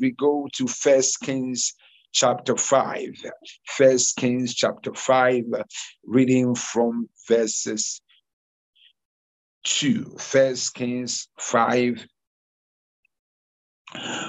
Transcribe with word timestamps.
we 0.00 0.12
go 0.12 0.48
to 0.54 0.66
First 0.66 1.20
Kings 1.20 1.74
chapter 2.12 2.56
5. 2.56 3.08
First 3.66 4.16
Kings 4.16 4.54
chapter 4.54 4.94
5, 4.94 5.44
reading 6.04 6.54
from 6.54 7.08
verses 7.28 8.00
2. 9.64 10.16
First 10.18 10.74
Kings 10.74 11.28
5 11.40 12.06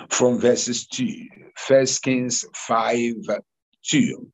from 0.09 0.39
verses 0.39 0.87
2. 0.87 1.27
First 1.57 2.03
Kings 2.03 2.45
5 2.55 3.13
2. 3.89 4.31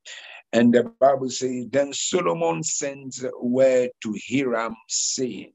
And 0.54 0.74
the 0.74 0.84
Bible 1.00 1.30
says, 1.30 1.68
Then 1.70 1.92
Solomon 1.94 2.64
sent 2.64 3.18
word 3.42 3.90
to 4.04 4.16
Hiram, 4.30 4.76
saying, 4.88 5.54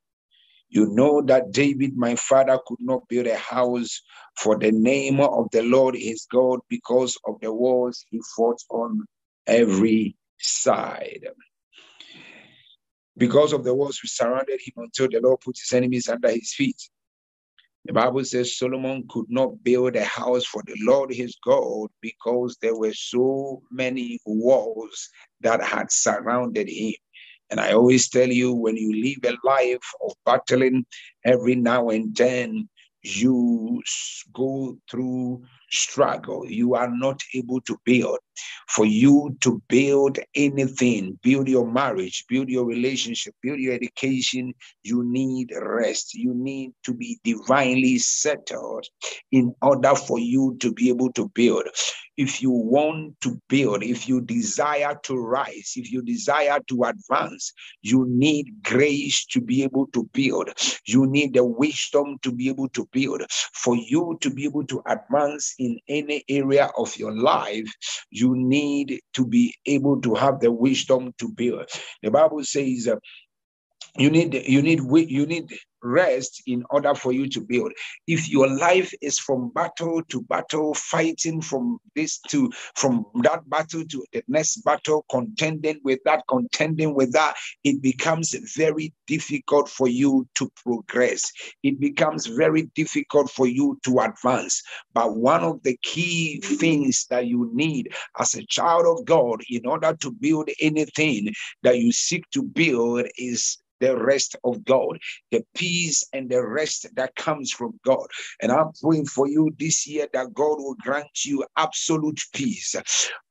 You 0.71 0.87
know 0.87 1.21
that 1.23 1.51
David, 1.51 1.97
my 1.97 2.15
father, 2.15 2.59
could 2.65 2.79
not 2.81 3.09
build 3.09 3.27
a 3.27 3.37
house 3.37 4.03
for 4.37 4.57
the 4.57 4.71
name 4.71 5.21
of 5.21 5.51
the 5.51 5.63
Lord 5.63 5.97
his 5.97 6.27
God 6.31 6.61
because 6.69 7.19
of 7.27 7.41
the 7.41 7.53
wars 7.53 8.07
he 8.11 8.21
fought 8.37 8.63
on 8.71 9.05
every 9.49 10.17
side. 10.39 11.27
Because 13.17 13.53
of 13.53 13.65
the 13.65 13.75
walls 13.75 14.01
which 14.01 14.13
surrounded 14.13 14.61
him 14.65 14.85
until 14.85 15.09
the 15.09 15.21
Lord 15.21 15.41
put 15.41 15.59
his 15.59 15.73
enemies 15.73 16.09
under 16.09 16.31
his 16.31 16.55
feet. 16.55 16.81
The 17.87 17.93
Bible 17.93 18.25
says 18.25 18.57
Solomon 18.57 19.07
could 19.09 19.27
not 19.29 19.65
build 19.65 19.97
a 19.97 20.05
house 20.05 20.45
for 20.45 20.63
the 20.65 20.77
Lord 20.83 21.13
his 21.13 21.37
God 21.45 21.89
because 22.01 22.57
there 22.63 22.77
were 22.77 22.93
so 22.93 23.63
many 23.73 24.21
walls 24.25 25.09
that 25.41 25.63
had 25.65 25.91
surrounded 25.91 26.69
him. 26.69 26.95
And 27.51 27.61
I 27.61 27.73
always 27.73 28.09
tell 28.09 28.29
you 28.29 28.53
when 28.53 28.77
you 28.77 29.03
live 29.03 29.35
a 29.35 29.47
life 29.47 29.89
of 30.05 30.13
battling 30.25 30.87
every 31.25 31.57
now 31.57 31.89
and 31.89 32.15
then, 32.15 32.69
you 33.03 33.83
go 34.33 34.77
through 34.91 35.43
struggle. 35.71 36.51
You 36.51 36.75
are 36.75 36.91
not 36.91 37.21
able 37.35 37.61
to 37.63 37.79
build. 37.85 38.19
For 38.69 38.87
you 38.87 39.37
to 39.41 39.61
build 39.69 40.19
anything, 40.35 41.19
build 41.23 41.49
your 41.49 41.71
marriage, 41.71 42.25
build 42.29 42.49
your 42.49 42.65
relationship, 42.65 43.35
build 43.43 43.59
your 43.61 43.75
education, 43.75 44.55
you 44.83 45.05
need 45.05 45.53
rest. 45.61 46.15
You 46.15 46.33
need 46.35 46.73
to 46.85 46.95
be 46.95 47.19
divinely 47.25 47.99
settled 47.99 48.87
in 49.33 49.55
order 49.61 49.95
for 49.95 50.19
you 50.19 50.57
to 50.61 50.73
be 50.73 50.89
able 50.89 51.13
to 51.13 51.29
build. 51.35 51.65
If 52.17 52.43
you 52.43 52.51
want 52.51 53.19
to 53.23 53.41
build, 53.49 53.83
if 53.83 54.07
you 54.07 54.21
desire 54.21 54.95
to 55.05 55.17
rise, 55.17 55.73
if 55.77 55.91
you 55.91 56.03
desire 56.03 56.59
to 56.69 56.85
advance, 56.85 57.53
you 57.81 58.05
need 58.09 58.63
grace 58.63 59.25
to 59.27 59.41
be 59.41 59.63
able 59.63 59.87
to 59.95 60.09
build. 60.13 60.51
You 60.87 61.07
need 61.07 61.35
the 61.35 61.45
wisdom 61.45 62.19
to 62.23 62.33
be 62.33 62.49
able 62.49 62.69
to 62.71 62.87
build. 62.93 63.23
For 63.55 63.75
you 63.75 64.19
to 64.21 64.31
be 64.31 64.45
able 64.45 64.67
to 64.67 64.83
advance 64.87 65.55
in 65.61 65.79
any 65.89 66.25
area 66.31 66.71
of 66.79 66.97
your 66.99 67.13
life, 67.13 67.71
you 68.11 68.37
need 68.37 69.01
to 69.15 69.27
be 69.27 69.55
able 69.67 70.03
to 70.03 70.17
have 70.17 70.41
the 70.41 70.53
wisdom 70.53 71.15
to 71.21 71.29
build. 71.31 71.71
The 72.03 72.13
Bible 72.13 72.45
says, 72.45 72.89
you 73.97 74.11
need 74.11 74.35
you 74.47 74.63
need 74.63 74.81
you 75.11 75.27
need 75.27 75.53
rest 75.83 76.43
in 76.47 76.65
order 76.71 76.95
for 76.95 77.13
you 77.13 77.29
to 77.29 77.41
build. 77.41 77.73
If 78.07 78.29
your 78.29 78.49
life 78.49 78.93
is 79.01 79.19
from 79.19 79.51
battle 79.55 80.03
to 80.09 80.23
battle, 80.23 80.75
fighting 80.75 81.41
from 81.41 81.79
this 81.97 82.19
to 82.29 82.51
from 82.75 83.07
that 83.23 83.49
battle 83.49 83.85
to 83.85 84.05
the 84.13 84.23
next 84.29 84.59
battle, 84.59 85.05
contending 85.11 85.81
with 85.83 86.01
that, 86.05 86.25
contending 86.29 86.95
with 86.95 87.13
that, 87.13 87.37
it 87.65 87.81
becomes 87.83 88.35
very 88.57 88.93
difficult 89.07 89.69
for 89.69 89.89
you 89.89 90.29
to 90.37 90.51
progress. 90.65 91.33
It 91.63 91.81
becomes 91.81 92.27
very 92.27 92.63
difficult 92.75 93.31
for 93.31 93.47
you 93.47 93.79
to 93.85 94.01
advance. 94.01 94.63
But 94.93 95.17
one 95.17 95.43
of 95.43 95.63
the 95.63 95.79
key 95.83 96.41
things 96.41 97.07
that 97.11 97.27
you 97.27 97.51
need 97.55 97.93
as 98.19 98.35
a 98.35 98.47
child 98.47 98.87
of 98.87 99.05
God 99.05 99.43
in 99.49 99.67
order 99.67 99.95
to 100.01 100.11
build 100.11 100.51
anything 100.61 101.33
that 101.63 101.79
you 101.79 101.93
seek 101.93 102.29
to 102.31 102.43
build 102.43 103.07
is 103.17 103.59
the 103.81 103.97
rest 103.97 104.37
of 104.45 104.65
God, 104.65 104.99
the 105.31 105.45
peace 105.55 106.05
and 106.13 106.31
the 106.31 106.45
rest 106.47 106.87
that 106.97 107.15
comes 107.17 107.51
from 107.53 107.79
God. 107.85 108.07
And 108.41 108.53
I'm 108.53 108.73
praying 108.83 109.07
for 109.07 109.29
you 109.29 109.51
this 109.59 109.87
year 109.87 110.09
that 110.13 110.35
God 110.35 110.59
will 110.59 110.77
grant 110.83 111.25
you 111.25 111.45
absolute 111.57 112.21
peace, 112.35 112.75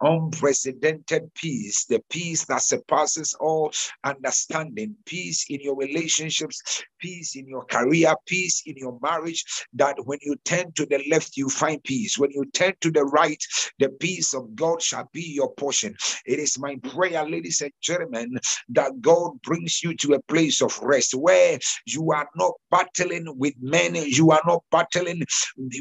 unprecedented 0.01 1.33
peace, 1.35 1.85
the 1.85 2.01
peace 2.09 2.45
that 2.45 2.61
surpasses 2.61 3.35
all 3.39 3.71
understanding, 4.03 4.95
peace 5.05 5.45
in 5.49 5.61
your 5.61 5.75
relationships, 5.75 6.83
peace 6.99 7.35
in 7.35 7.47
your 7.47 7.65
career, 7.65 8.13
peace 8.27 8.63
in 8.65 8.75
your 8.77 8.97
marriage. 9.01 9.43
That 9.73 9.97
when 10.05 10.19
you 10.21 10.35
turn 10.45 10.71
to 10.73 10.85
the 10.85 11.03
left, 11.09 11.37
you 11.37 11.49
find 11.49 11.83
peace. 11.83 12.17
When 12.17 12.31
you 12.31 12.45
turn 12.53 12.73
to 12.81 12.91
the 12.91 13.05
right, 13.05 13.43
the 13.79 13.89
peace 13.89 14.33
of 14.33 14.55
God 14.55 14.81
shall 14.81 15.09
be 15.13 15.23
your 15.23 15.53
portion. 15.55 15.95
It 16.25 16.39
is 16.39 16.59
my 16.59 16.77
prayer, 16.93 17.27
ladies 17.27 17.61
and 17.61 17.71
gentlemen, 17.81 18.39
that 18.69 19.01
God 19.01 19.41
brings 19.43 19.83
you 19.83 19.95
to 19.97 20.13
a 20.13 20.21
place 20.23 20.38
place 20.39 20.61
of 20.61 20.79
rest 20.81 21.13
where 21.15 21.59
you 21.85 22.11
are 22.11 22.29
not 22.35 22.53
battling 22.71 23.25
with 23.37 23.53
men, 23.59 23.95
you 23.95 24.31
are 24.31 24.41
not 24.45 24.63
battling 24.71 25.21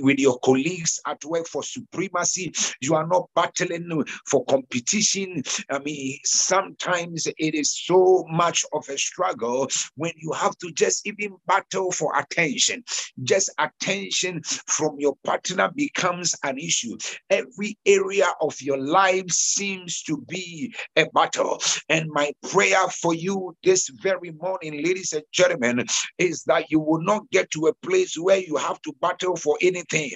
with 0.00 0.18
your 0.18 0.36
colleagues 0.40 0.98
at 1.06 1.24
work 1.24 1.46
for 1.46 1.62
supremacy, 1.62 2.52
you 2.80 2.94
are 2.96 3.06
not 3.06 3.28
battling 3.36 4.04
for 4.26 4.44
competition. 4.46 5.42
I 5.70 5.78
mean, 5.78 6.18
sometimes 6.24 7.26
it 7.26 7.54
is 7.54 7.78
so 7.86 8.24
much 8.30 8.64
of 8.72 8.88
a 8.88 8.98
struggle 8.98 9.68
when 9.94 10.12
you 10.16 10.32
have 10.32 10.58
to 10.58 10.72
just 10.72 11.06
even 11.06 11.36
battle 11.46 11.92
for 11.92 12.18
attention. 12.18 12.82
Just 13.22 13.50
attention 13.58 14.42
from 14.66 14.96
your 14.98 15.14
partner 15.24 15.70
becomes 15.74 16.34
an 16.42 16.58
issue. 16.58 16.96
Every 17.30 17.78
area 17.86 18.26
of 18.40 18.60
your 18.60 18.78
life 18.78 19.30
seems 19.30 20.02
to 20.02 20.16
be 20.28 20.74
a 20.96 21.06
battle. 21.14 21.60
And 21.88 22.08
my 22.10 22.32
prayer 22.50 22.88
for 22.88 23.14
you 23.14 23.54
this 23.62 23.88
very 24.02 24.32
morning, 24.48 24.82
ladies 24.82 25.12
and 25.12 25.24
gentlemen, 25.32 25.84
is 26.18 26.42
that 26.44 26.70
you 26.70 26.80
will 26.80 27.02
not 27.02 27.28
get 27.30 27.50
to 27.50 27.66
a 27.66 27.74
place 27.86 28.16
where 28.16 28.38
you 28.38 28.56
have 28.56 28.80
to 28.82 28.92
battle 29.00 29.36
for 29.36 29.58
anything, 29.60 30.12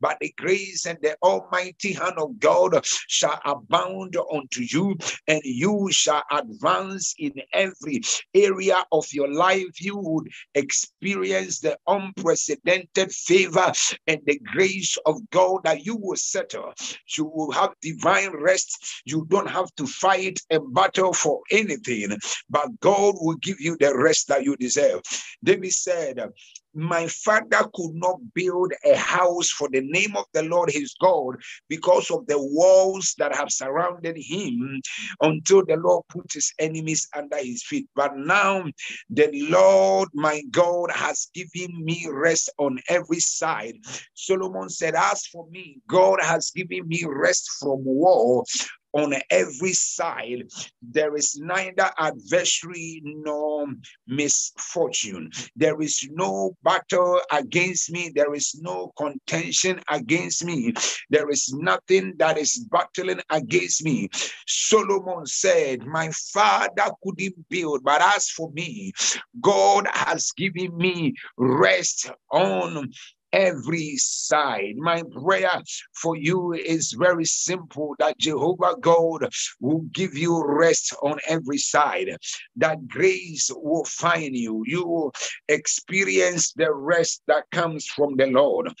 but 0.00 0.16
the 0.20 0.32
grace 0.36 0.86
and 0.86 0.98
the 1.02 1.16
almighty 1.22 1.92
hand 1.92 2.14
of 2.18 2.38
God 2.40 2.84
shall 3.08 3.40
abound 3.44 4.16
unto 4.32 4.62
you, 4.62 4.96
and 5.28 5.40
you 5.44 5.88
shall 5.92 6.22
advance 6.32 7.14
in 7.18 7.32
every 7.52 8.00
area 8.34 8.84
of 8.90 9.06
your 9.12 9.32
life. 9.32 9.80
You 9.80 9.96
would 9.98 10.28
experience 10.54 11.60
the 11.60 11.78
unprecedented 11.86 13.12
favor 13.12 13.72
and 14.08 14.20
the 14.26 14.40
grace 14.52 14.96
of 15.06 15.20
God 15.30 15.60
that 15.64 15.86
you 15.86 15.96
will 15.96 16.16
settle. 16.16 16.72
You 17.16 17.26
will 17.26 17.52
have 17.52 17.70
divine 17.82 18.32
rest. 18.32 19.02
You 19.04 19.26
don't 19.28 19.50
have 19.50 19.72
to 19.76 19.86
fight 19.86 20.40
and 20.50 20.74
battle 20.74 21.12
for 21.12 21.40
anything, 21.52 22.16
but 22.50 22.68
God 22.80 23.14
will 23.20 23.36
give 23.36 23.60
you 23.60 23.75
the 23.78 23.96
rest 23.96 24.28
that 24.28 24.44
you 24.44 24.56
deserve. 24.56 25.02
David 25.42 25.72
said, 25.72 26.30
my 26.76 27.06
father 27.06 27.66
could 27.74 27.94
not 27.94 28.20
build 28.34 28.72
a 28.84 28.94
house 28.96 29.48
for 29.48 29.68
the 29.70 29.80
name 29.80 30.14
of 30.14 30.26
the 30.34 30.42
Lord 30.42 30.70
his 30.70 30.94
God 31.00 31.36
because 31.68 32.10
of 32.10 32.26
the 32.26 32.38
walls 32.38 33.14
that 33.18 33.34
have 33.34 33.50
surrounded 33.50 34.16
him 34.18 34.82
until 35.22 35.64
the 35.64 35.76
Lord 35.76 36.04
put 36.10 36.30
his 36.34 36.52
enemies 36.58 37.08
under 37.16 37.38
his 37.38 37.62
feet. 37.62 37.88
But 37.96 38.18
now 38.18 38.66
the 39.08 39.30
Lord 39.48 40.10
my 40.12 40.42
God 40.50 40.90
has 40.90 41.30
given 41.32 41.82
me 41.82 42.06
rest 42.10 42.50
on 42.58 42.78
every 42.90 43.20
side. 43.20 43.76
Solomon 44.12 44.68
said, 44.68 44.94
As 44.94 45.26
for 45.26 45.48
me, 45.48 45.78
God 45.88 46.18
has 46.22 46.50
given 46.50 46.86
me 46.86 47.04
rest 47.08 47.48
from 47.58 47.84
war 47.84 48.44
on 48.92 49.14
every 49.30 49.72
side. 49.72 50.48
There 50.82 51.16
is 51.16 51.38
neither 51.38 51.90
adversary 51.98 53.02
nor 53.04 53.66
misfortune. 54.06 55.30
There 55.54 55.80
is 55.82 56.08
no 56.12 56.56
battle 56.62 57.20
against 57.32 57.90
me. 57.90 58.10
There 58.14 58.34
is 58.34 58.58
no 58.60 58.92
contention 58.96 59.80
against 59.90 60.44
me. 60.44 60.72
There 61.10 61.28
is 61.30 61.52
nothing 61.52 62.14
that 62.18 62.38
is 62.38 62.66
battling 62.70 63.20
against 63.30 63.84
me. 63.84 64.08
Solomon 64.46 65.26
said, 65.26 65.84
My 65.84 66.10
father 66.32 66.90
couldn't 67.02 67.48
build, 67.48 67.84
but 67.84 68.00
as 68.00 68.28
for 68.30 68.50
me, 68.52 68.92
God 69.40 69.86
has 69.92 70.32
given 70.32 70.76
me 70.76 71.14
rest 71.36 72.10
on 72.30 72.90
every 73.36 73.96
side. 73.98 74.76
My 74.76 75.02
prayer 75.22 75.62
for 75.94 76.16
you 76.16 76.54
is 76.54 76.96
very 76.98 77.26
simple 77.26 77.94
that 77.98 78.18
Jehovah 78.18 78.76
God 78.80 79.28
will 79.60 79.82
give 79.92 80.16
you 80.16 80.42
rest 80.42 80.94
on 81.02 81.18
every 81.28 81.58
side, 81.58 82.16
that 82.56 82.88
grace 82.88 83.50
will 83.54 83.84
find 83.84 84.34
you. 84.34 84.64
You 84.66 84.86
will 84.86 85.12
experience 85.48 86.52
the 86.54 86.72
rest 86.72 87.22
that 87.26 87.44
comes 87.52 87.86
from 87.86 88.16
the 88.16 88.26
Lord. 88.26 88.72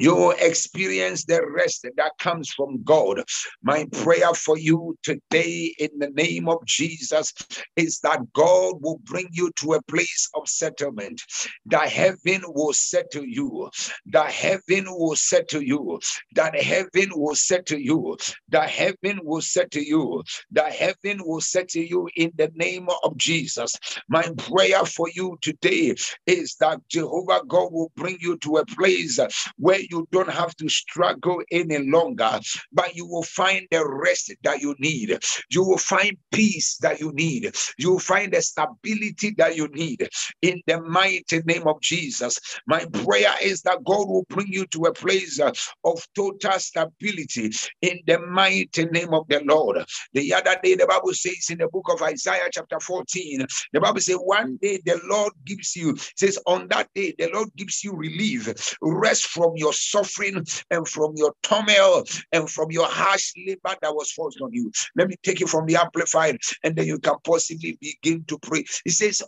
You 0.00 0.16
will 0.16 0.34
experience 0.40 1.26
the 1.26 1.42
rest 1.54 1.86
that 1.96 2.12
comes 2.20 2.50
from 2.50 2.82
God. 2.84 3.22
My 3.62 3.86
prayer 3.92 4.34
for 4.34 4.58
you 4.58 4.96
today 5.04 5.74
in 5.78 5.90
the 5.98 6.10
name 6.10 6.48
of 6.48 6.64
Jesus 6.66 7.34
is 7.76 8.00
that 8.00 8.20
God 8.34 8.76
will 8.82 9.00
bring 9.04 9.28
you 9.32 9.52
to 9.60 9.74
a 9.74 9.82
place 9.82 10.28
of 10.36 10.48
settlement. 10.48 11.22
That 11.66 11.90
heaven 11.90 12.42
will 12.48 12.72
settle 12.72 13.26
you. 13.26 13.70
That 14.06 14.32
heaven 14.32 14.86
will 14.88 15.16
settle 15.16 15.62
you. 15.62 16.00
That 16.32 16.56
heaven 16.60 17.10
will 17.14 17.36
settle 17.36 17.78
you. 17.78 18.24
That 18.48 18.70
heaven 18.70 19.20
will 19.24 19.42
settle 19.42 19.82
you. 19.82 20.24
That 20.52 20.72
heaven 20.72 21.20
will 21.24 21.42
settle 21.42 21.82
you 21.82 22.08
in 22.16 22.32
the 22.36 22.50
name 22.56 22.88
of 23.04 23.16
Jesus. 23.18 23.76
My 24.08 24.24
prayer 24.38 24.86
for 24.86 25.08
you 25.14 25.38
today 25.42 25.94
is 26.26 26.56
that 26.60 26.80
Jehovah 26.88 27.42
God 27.46 27.72
will 27.72 27.92
bring 27.96 28.18
you 28.20 28.38
to 28.38 28.58
a 28.58 28.66
place 28.66 29.20
where 29.58 29.80
you 29.90 30.06
don't 30.12 30.30
have 30.30 30.54
to 30.56 30.68
struggle 30.68 31.42
any 31.50 31.78
longer, 31.78 32.40
but 32.72 32.94
you 32.96 33.06
will 33.06 33.22
find 33.22 33.66
the 33.70 33.86
rest 33.86 34.32
that 34.42 34.60
you 34.60 34.74
need. 34.78 35.18
You 35.50 35.64
will 35.64 35.78
find 35.78 36.16
peace 36.32 36.76
that 36.78 37.00
you 37.00 37.12
need. 37.12 37.54
You 37.78 37.92
will 37.92 37.98
find 37.98 38.32
the 38.32 38.42
stability 38.42 39.34
that 39.38 39.56
you 39.56 39.68
need 39.68 40.08
in 40.42 40.62
the 40.66 40.80
mighty 40.82 41.40
name 41.44 41.66
of 41.66 41.80
Jesus. 41.80 42.38
My 42.66 42.84
prayer 43.04 43.34
is 43.42 43.62
that 43.62 43.84
God 43.84 44.08
will 44.08 44.24
bring 44.28 44.48
you 44.48 44.66
to 44.66 44.84
a 44.84 44.92
place 44.92 45.40
of 45.40 46.06
total 46.14 46.58
stability 46.58 47.50
in 47.82 48.00
the 48.06 48.18
mighty 48.20 48.86
name 48.86 49.14
of 49.14 49.26
the 49.28 49.42
Lord. 49.44 49.84
The 50.12 50.34
other 50.34 50.56
day, 50.62 50.74
the 50.74 50.86
Bible 50.86 51.12
says 51.14 51.48
in 51.50 51.58
the 51.58 51.68
book 51.68 51.86
of 51.90 52.02
Isaiah, 52.02 52.48
chapter 52.52 52.80
14, 52.80 53.46
the 53.72 53.80
Bible 53.80 54.00
says, 54.00 54.16
One 54.16 54.58
day 54.60 54.80
the 54.84 55.00
Lord 55.04 55.32
gives 55.44 55.76
you, 55.76 55.96
says, 56.16 56.38
On 56.46 56.68
that 56.68 56.88
day, 56.94 57.14
the 57.18 57.30
Lord 57.32 57.48
gives 57.56 57.84
you 57.84 57.94
relief, 57.94 58.76
rest 58.82 59.26
from 59.26 59.52
your 59.56 59.72
suffering 59.80 60.44
and 60.70 60.88
from 60.88 61.14
your 61.16 61.34
turmoil 61.42 62.04
and 62.32 62.48
from 62.48 62.70
your 62.70 62.86
harsh 62.86 63.32
labor 63.46 63.76
that 63.82 63.94
was 63.94 64.12
forced 64.12 64.40
on 64.40 64.52
you. 64.52 64.70
Let 64.96 65.08
me 65.08 65.16
take 65.22 65.40
it 65.40 65.48
from 65.48 65.66
the 65.66 65.76
amplified, 65.76 66.38
and 66.64 66.76
then 66.76 66.86
you 66.86 66.98
can 66.98 67.14
possibly 67.24 67.78
begin 67.80 68.24
to 68.28 68.38
pray. 68.38 68.64
He 68.84 68.90
says, 68.90 69.22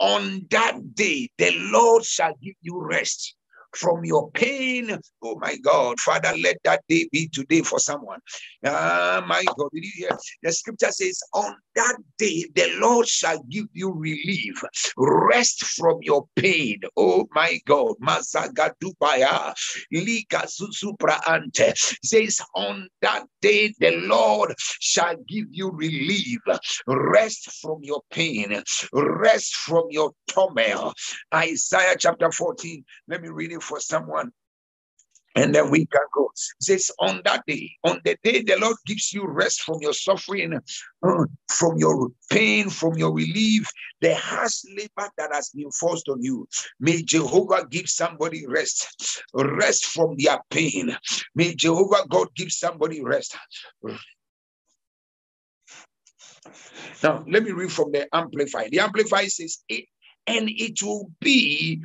On 0.00 0.46
that 0.50 0.94
day, 0.94 1.30
the 1.38 1.52
Lord 1.72 2.04
shall 2.04 2.34
give 2.42 2.54
you 2.62 2.80
rest 2.80 3.34
from 3.74 4.04
your 4.04 4.30
pain. 4.32 4.98
Oh 5.22 5.36
my 5.40 5.56
God, 5.58 5.98
Father, 6.00 6.32
let 6.38 6.56
that 6.64 6.82
day 6.88 7.08
be 7.12 7.28
today 7.28 7.62
for 7.62 7.78
someone. 7.78 8.20
Ah, 8.64 9.24
my 9.26 9.44
God, 9.56 9.68
did 9.72 9.84
you 9.84 9.92
hear? 9.94 10.18
The 10.42 10.52
scripture 10.52 10.90
says, 10.90 11.20
On 11.34 11.54
that 11.74 11.96
day, 12.18 12.46
the 12.54 12.76
Lord 12.78 13.06
shall 13.06 13.42
give 13.44 13.66
you 13.72 13.92
relief, 13.92 14.62
rest 14.96 15.64
from 15.64 15.98
your 16.02 16.26
pain. 16.36 16.80
Oh 16.96 17.26
my 17.32 17.58
God, 17.66 17.94
Mazagadubaya, 18.02 19.54
Liga 19.92 20.46
Susupra 20.46 21.20
Ante 21.28 21.72
says, 22.04 22.40
On 22.54 22.88
that 23.02 23.24
day, 23.40 23.74
the 23.78 23.92
Lord 23.92 24.54
shall 24.58 25.16
give 25.28 25.46
you 25.50 25.70
relief, 25.70 26.40
rest 26.86 27.50
from 27.60 27.78
your 27.82 28.02
pain, 28.10 28.62
rest 28.92 29.54
from 29.54 29.84
your 29.90 30.12
turmoil. 30.28 30.92
Isaiah 31.34 31.96
chapter 31.98 32.30
14, 32.30 32.84
let 33.08 33.22
me 33.22 33.28
read 33.28 33.52
it 33.52 33.57
for 33.60 33.80
someone 33.80 34.32
and 35.38 35.54
then 35.54 35.70
we 35.70 35.86
can 35.86 36.02
go. 36.14 36.30
Says, 36.60 36.90
on 36.98 37.20
that 37.24 37.44
day, 37.46 37.70
on 37.84 38.00
the 38.04 38.16
day 38.22 38.42
the 38.42 38.56
Lord 38.60 38.76
gives 38.86 39.12
you 39.12 39.26
rest 39.26 39.62
from 39.62 39.78
your 39.80 39.92
suffering, 39.92 40.54
uh, 40.54 41.24
from 41.48 41.78
your 41.78 42.10
pain, 42.30 42.68
from 42.68 42.96
your 42.96 43.12
relief, 43.12 43.68
the 44.00 44.14
harsh 44.16 44.62
labor 44.76 45.08
that 45.16 45.30
has 45.32 45.50
been 45.50 45.70
forced 45.70 46.08
on 46.08 46.22
you. 46.22 46.46
May 46.80 47.02
Jehovah 47.02 47.66
give 47.70 47.88
somebody 47.88 48.46
rest, 48.46 49.24
rest 49.34 49.86
from 49.86 50.16
their 50.18 50.38
pain. 50.50 50.96
May 51.34 51.54
Jehovah 51.54 52.06
God 52.08 52.28
give 52.34 52.50
somebody 52.50 53.02
rest. 53.02 53.36
Now, 57.02 57.24
let 57.28 57.44
me 57.44 57.52
read 57.52 57.70
from 57.70 57.92
the 57.92 58.08
Amplified. 58.12 58.70
The 58.72 58.80
Amplified 58.80 59.30
says, 59.30 59.58
it, 59.68 59.84
and 60.26 60.48
it 60.48 60.82
will 60.82 61.10
be 61.20 61.82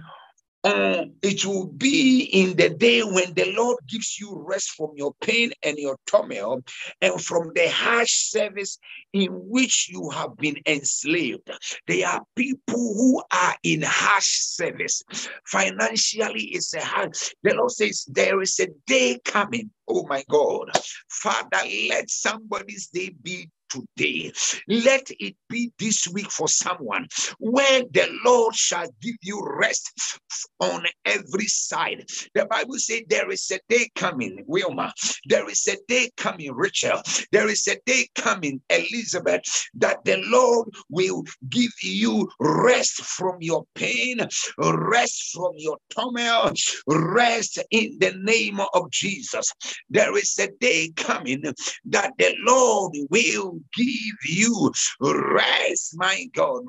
um, 0.63 1.13
it 1.21 1.45
will 1.45 1.67
be 1.67 2.23
in 2.23 2.55
the 2.55 2.69
day 2.69 3.01
when 3.01 3.33
the 3.33 3.53
Lord 3.53 3.77
gives 3.87 4.17
you 4.19 4.33
rest 4.47 4.71
from 4.71 4.91
your 4.95 5.13
pain 5.21 5.51
and 5.63 5.77
your 5.77 5.97
turmoil 6.07 6.63
and 7.01 7.21
from 7.21 7.51
the 7.53 7.69
harsh 7.69 8.29
service 8.29 8.77
in 9.11 9.27
which 9.31 9.89
you 9.89 10.09
have 10.09 10.37
been 10.37 10.57
enslaved. 10.65 11.49
There 11.87 12.07
are 12.07 12.23
people 12.35 12.93
who 12.95 13.21
are 13.31 13.55
in 13.63 13.81
harsh 13.81 14.39
service. 14.39 15.03
Financially, 15.45 16.45
it's 16.53 16.73
a 16.73 16.83
hard. 16.83 17.15
The 17.43 17.55
Lord 17.55 17.71
says 17.71 18.05
there 18.07 18.41
is 18.41 18.59
a 18.59 18.67
day 18.87 19.19
coming. 19.25 19.69
Oh 19.87 20.05
my 20.07 20.23
God. 20.29 20.71
Father, 21.09 21.67
let 21.89 22.09
somebody's 22.09 22.87
day 22.87 23.11
be 23.21 23.49
today. 23.73 24.31
Let 24.67 25.09
it 25.19 25.35
be 25.49 25.71
this 25.79 26.07
week 26.07 26.31
for 26.31 26.47
someone 26.47 27.07
where 27.39 27.83
the 27.91 28.07
Lord 28.25 28.55
shall 28.55 28.87
give 29.01 29.15
you 29.21 29.41
rest 29.43 30.19
on 30.59 30.85
every 31.05 31.47
side. 31.47 32.05
The 32.33 32.45
Bible 32.45 32.77
says 32.77 33.01
there 33.09 33.29
is 33.31 33.51
a 33.51 33.59
day 33.69 33.89
coming, 33.95 34.43
Wilma. 34.47 34.93
There 35.25 35.49
is 35.49 35.67
a 35.67 35.77
day 35.87 36.11
coming, 36.17 36.53
Rachel. 36.53 37.01
There 37.31 37.49
is 37.49 37.67
a 37.67 37.77
day 37.85 38.07
coming, 38.15 38.61
Elizabeth, 38.69 39.43
that 39.75 40.03
the 40.05 40.17
Lord 40.27 40.69
will 40.89 41.23
give 41.49 41.71
you 41.81 42.29
rest 42.39 43.03
from 43.03 43.37
your 43.39 43.65
pain, 43.75 44.19
rest 44.57 45.31
from 45.33 45.53
your 45.57 45.77
turmoil, 45.95 46.51
rest 46.87 47.59
in 47.71 47.97
the 47.99 48.13
name 48.21 48.59
of 48.73 48.91
Jesus. 48.91 49.51
There 49.89 50.17
is 50.17 50.37
a 50.39 50.49
day 50.59 50.91
coming 50.95 51.43
that 51.85 52.13
the 52.17 52.35
Lord 52.45 52.93
will 53.09 53.59
give 53.75 54.17
you 54.25 54.71
rest, 55.01 55.95
my 55.97 56.25
God. 56.33 56.63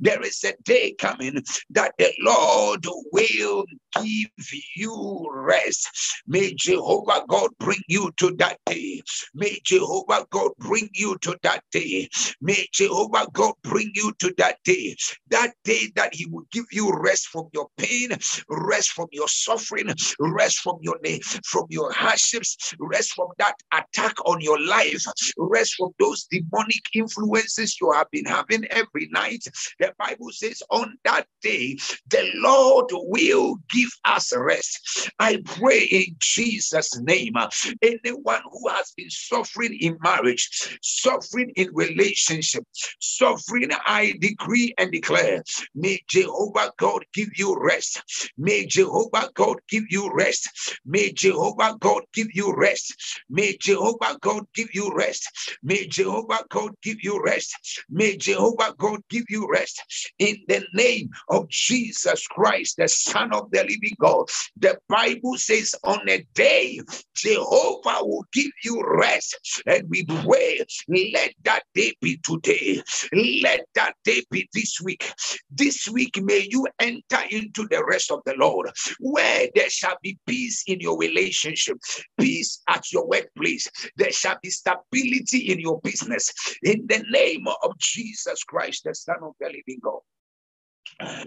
There 0.00 0.22
is 0.22 0.44
a 0.44 0.54
day 0.64 0.94
coming 0.98 1.42
that 1.70 1.94
the 1.98 2.12
Lord 2.20 2.86
will 3.12 3.64
give 4.02 4.30
you 4.76 5.28
rest. 5.32 5.88
May 6.26 6.54
Jehovah 6.54 7.24
God 7.28 7.50
bring 7.60 7.82
you 7.88 8.12
to 8.18 8.34
that 8.38 8.58
day. 8.66 9.02
May 9.34 9.58
Jehovah 9.64 10.26
God 10.30 10.52
bring 10.58 10.88
you 10.94 11.16
to 11.22 11.36
that 11.42 11.62
day. 11.72 12.08
May 12.40 12.66
Jehovah 12.72 13.26
God 13.32 13.54
bring 13.64 13.90
you 13.94 14.12
to 14.20 14.34
that 14.38 14.58
day. 14.64 14.96
That 15.30 15.54
day 15.64 15.90
that 15.96 16.14
He 16.14 16.26
will 16.26 16.46
give 16.52 16.66
you 16.72 16.92
rest 16.92 17.28
from 17.28 17.48
your 17.54 17.68
pain, 17.78 18.10
rest 18.48 18.90
from 18.90 19.08
your 19.12 19.28
suffering, 19.28 19.88
rest 20.20 20.58
from 20.58 20.78
your 20.82 20.98
from 21.44 21.66
your 21.70 21.92
hardships, 21.92 22.74
rest 22.80 23.13
from 23.14 23.28
that 23.38 23.54
attack 23.72 24.14
on 24.26 24.40
your 24.40 24.60
life, 24.60 25.02
rest 25.38 25.74
from 25.76 25.90
those 25.98 26.24
demonic 26.24 26.84
influences 26.94 27.80
you 27.80 27.92
have 27.92 28.10
been 28.10 28.24
having 28.24 28.64
every 28.66 29.08
night. 29.10 29.44
The 29.78 29.92
Bible 29.98 30.30
says, 30.30 30.62
on 30.70 30.96
that 31.04 31.26
day, 31.42 31.76
the 32.08 32.30
Lord 32.36 32.86
will 32.92 33.56
give 33.70 33.90
us 34.04 34.32
rest. 34.36 35.10
I 35.18 35.42
pray 35.44 35.80
in 35.84 36.16
Jesus' 36.18 36.98
name, 37.00 37.34
anyone 37.82 38.42
who 38.50 38.68
has 38.68 38.92
been 38.96 39.10
suffering 39.10 39.76
in 39.80 39.96
marriage, 40.02 40.78
suffering 40.82 41.52
in 41.56 41.68
relationship, 41.72 42.64
suffering, 43.00 43.70
I 43.86 44.14
decree 44.20 44.74
and 44.78 44.90
declare, 44.90 45.42
may 45.74 46.00
Jehovah 46.08 46.72
God 46.78 47.04
give 47.12 47.28
you 47.36 47.56
rest. 47.60 48.02
May 48.38 48.66
Jehovah 48.66 49.30
God 49.34 49.58
give 49.68 49.84
you 49.90 50.10
rest. 50.12 50.48
May 50.84 51.12
Jehovah 51.12 51.76
God 51.80 52.02
give 52.12 52.28
you 52.32 52.54
rest. 52.56 52.93
May 53.28 53.56
Jehovah 53.58 54.18
God 54.20 54.44
give 54.54 54.68
you 54.74 54.92
rest. 54.94 55.28
May 55.62 55.86
Jehovah 55.86 56.44
God 56.50 56.72
give 56.82 56.98
you 57.02 57.22
rest. 57.22 57.54
May 57.90 58.16
Jehovah 58.16 58.74
God 58.78 59.00
give 59.10 59.24
you 59.28 59.48
rest. 59.50 59.82
In 60.18 60.36
the 60.48 60.64
name 60.74 61.10
of 61.28 61.48
Jesus 61.48 62.26
Christ, 62.26 62.76
the 62.76 62.88
Son 62.88 63.32
of 63.32 63.50
the 63.50 63.62
living 63.62 63.96
God. 63.98 64.26
The 64.56 64.78
Bible 64.88 65.36
says, 65.36 65.74
on 65.84 66.08
a 66.08 66.26
day, 66.34 66.80
Jehovah 67.14 67.98
will 68.02 68.24
give 68.32 68.50
you 68.62 68.82
rest. 68.98 69.36
And 69.66 69.88
we 69.88 70.04
pray, 70.04 70.60
let 70.88 71.34
that 71.44 71.62
day 71.74 71.94
be 72.00 72.18
today. 72.18 72.82
Let 73.12 73.66
that 73.74 73.94
day 74.04 74.22
be 74.30 74.48
this 74.52 74.80
week. 74.80 75.12
This 75.50 75.88
week, 75.88 76.20
may 76.22 76.46
you 76.50 76.66
enter 76.80 77.20
into 77.30 77.66
the 77.68 77.84
rest 77.84 78.10
of 78.10 78.20
the 78.26 78.34
Lord, 78.36 78.70
where 79.00 79.48
there 79.54 79.70
shall 79.70 79.96
be 80.02 80.18
peace 80.26 80.64
in 80.66 80.80
your 80.80 80.98
relationship, 80.98 81.78
peace 82.18 82.62
at 82.68 82.83
your 82.92 83.06
workplace. 83.06 83.68
There 83.96 84.12
shall 84.12 84.38
be 84.42 84.50
stability 84.50 85.52
in 85.52 85.60
your 85.60 85.80
business. 85.80 86.32
In 86.62 86.86
the 86.86 87.04
name 87.10 87.46
of 87.62 87.78
Jesus 87.78 88.44
Christ, 88.44 88.84
the 88.84 88.94
Son 88.94 89.16
of 89.22 89.32
the 89.40 89.46
living 89.46 89.80
God. 89.82 90.00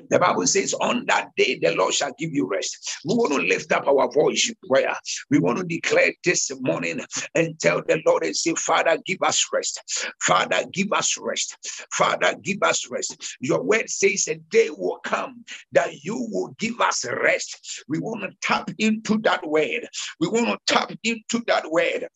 The 0.09 0.19
Bible 0.19 0.47
says, 0.47 0.73
On 0.75 1.05
that 1.07 1.29
day, 1.35 1.59
the 1.61 1.75
Lord 1.75 1.93
shall 1.93 2.13
give 2.17 2.33
you 2.33 2.47
rest. 2.47 2.99
We 3.05 3.15
want 3.15 3.33
to 3.33 3.47
lift 3.47 3.71
up 3.71 3.87
our 3.87 4.11
voice 4.11 4.49
in 4.49 4.55
prayer. 4.69 4.95
We 5.29 5.39
want 5.39 5.57
to 5.59 5.63
declare 5.63 6.13
this 6.23 6.51
morning 6.61 7.01
and 7.35 7.59
tell 7.59 7.81
the 7.81 8.01
Lord 8.05 8.23
and 8.23 8.35
say, 8.35 8.53
Father, 8.55 8.97
give 9.05 9.21
us 9.21 9.47
rest. 9.53 9.81
Father, 10.21 10.63
give 10.71 10.91
us 10.93 11.17
rest. 11.17 11.57
Father, 11.93 12.35
give 12.41 12.61
us 12.63 12.89
rest. 12.89 13.37
Your 13.39 13.61
word 13.63 13.89
says 13.89 14.27
a 14.27 14.35
day 14.35 14.69
will 14.69 14.99
come 15.03 15.43
that 15.71 16.03
you 16.03 16.27
will 16.31 16.55
give 16.59 16.79
us 16.81 17.05
rest. 17.05 17.83
We 17.87 17.99
want 17.99 18.21
to 18.21 18.35
tap 18.41 18.69
into 18.77 19.17
that 19.19 19.47
word. 19.47 19.87
We 20.19 20.27
want 20.27 20.47
to 20.47 20.73
tap 20.73 20.91
into 21.03 21.43
that 21.47 21.69
word. 21.69 22.07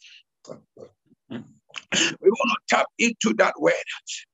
We 2.22 2.30
want 2.30 2.52
to 2.68 2.76
tap 2.76 2.86
into 3.00 3.34
that 3.38 3.54
word. 3.60 3.74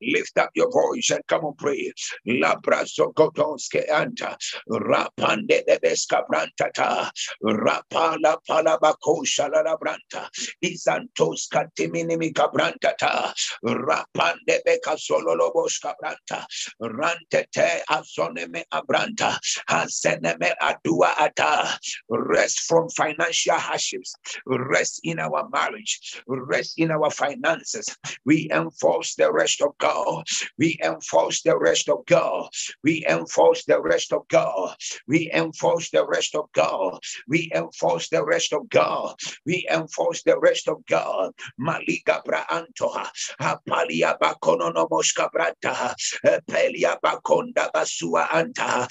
Lift 0.02 0.38
up 0.38 0.50
your 0.54 0.70
voice 0.70 1.10
and 1.10 1.22
come 1.28 1.44
on 1.44 1.54
pray. 1.58 1.92
Labra 2.28 2.84
sokotonske 2.86 3.88
anta. 3.90 4.36
Rapande 4.70 5.64
de 5.66 5.78
beska 5.82 6.22
brantata. 6.30 7.10
Rapala 7.44 8.36
palabako 8.48 9.24
shalala 9.24 9.76
branta. 9.78 10.28
Izantos 10.64 11.48
katimini 11.52 12.32
brantata. 12.32 13.32
Rapande 13.64 14.60
beka 14.66 14.96
sololo 14.96 15.52
boska 15.54 15.94
branta. 16.02 16.46
Rantete 16.82 17.80
azoneme 17.90 18.64
abranta. 18.72 19.38
Haseneme 19.68 20.52
adua 20.62 21.12
ata. 21.18 21.78
Rest 22.10 22.60
from 22.60 22.88
financial 22.90 23.56
hardships. 23.56 24.14
Rest 24.46 25.00
in 25.04 25.18
our 25.18 25.48
marriage. 25.52 26.22
Rest 26.26 26.74
in 26.78 26.90
our 26.90 27.10
finances 27.10 27.47
finances. 27.48 27.96
We 28.24 28.48
enforce 28.52 29.14
the 29.16 29.32
rest 29.32 29.62
of 29.62 29.72
God. 29.78 30.24
We 30.58 30.78
enforce 30.84 31.42
the 31.42 31.58
rest 31.58 31.88
of 31.88 32.04
God. 32.06 32.48
We 32.84 33.04
enforce 33.08 33.64
the 33.64 33.80
rest 33.80 34.12
of 34.12 34.22
God. 34.28 34.76
We 35.06 35.30
enforce 35.34 35.90
the 35.90 36.06
rest 36.06 36.34
of 36.34 36.46
God. 36.54 37.00
We 37.28 37.50
enforce 37.54 38.08
the 38.10 38.24
rest 38.24 38.52
of 38.52 38.68
God. 38.68 39.16
We 39.46 39.66
enforce 39.70 40.22
the 40.24 40.38
rest 40.38 40.68
of 40.68 40.84
God. 40.86 41.32
Malika 41.58 42.22
bra 42.24 42.44
antoha. 42.50 43.08
Apalia 43.40 44.18
bakono 44.20 44.72
no 44.74 44.86
moska 44.88 45.30
brata. 45.32 45.94
Pelia 46.50 46.96
bakonda 47.02 47.70
basua 47.74 48.28
anta. 48.30 48.86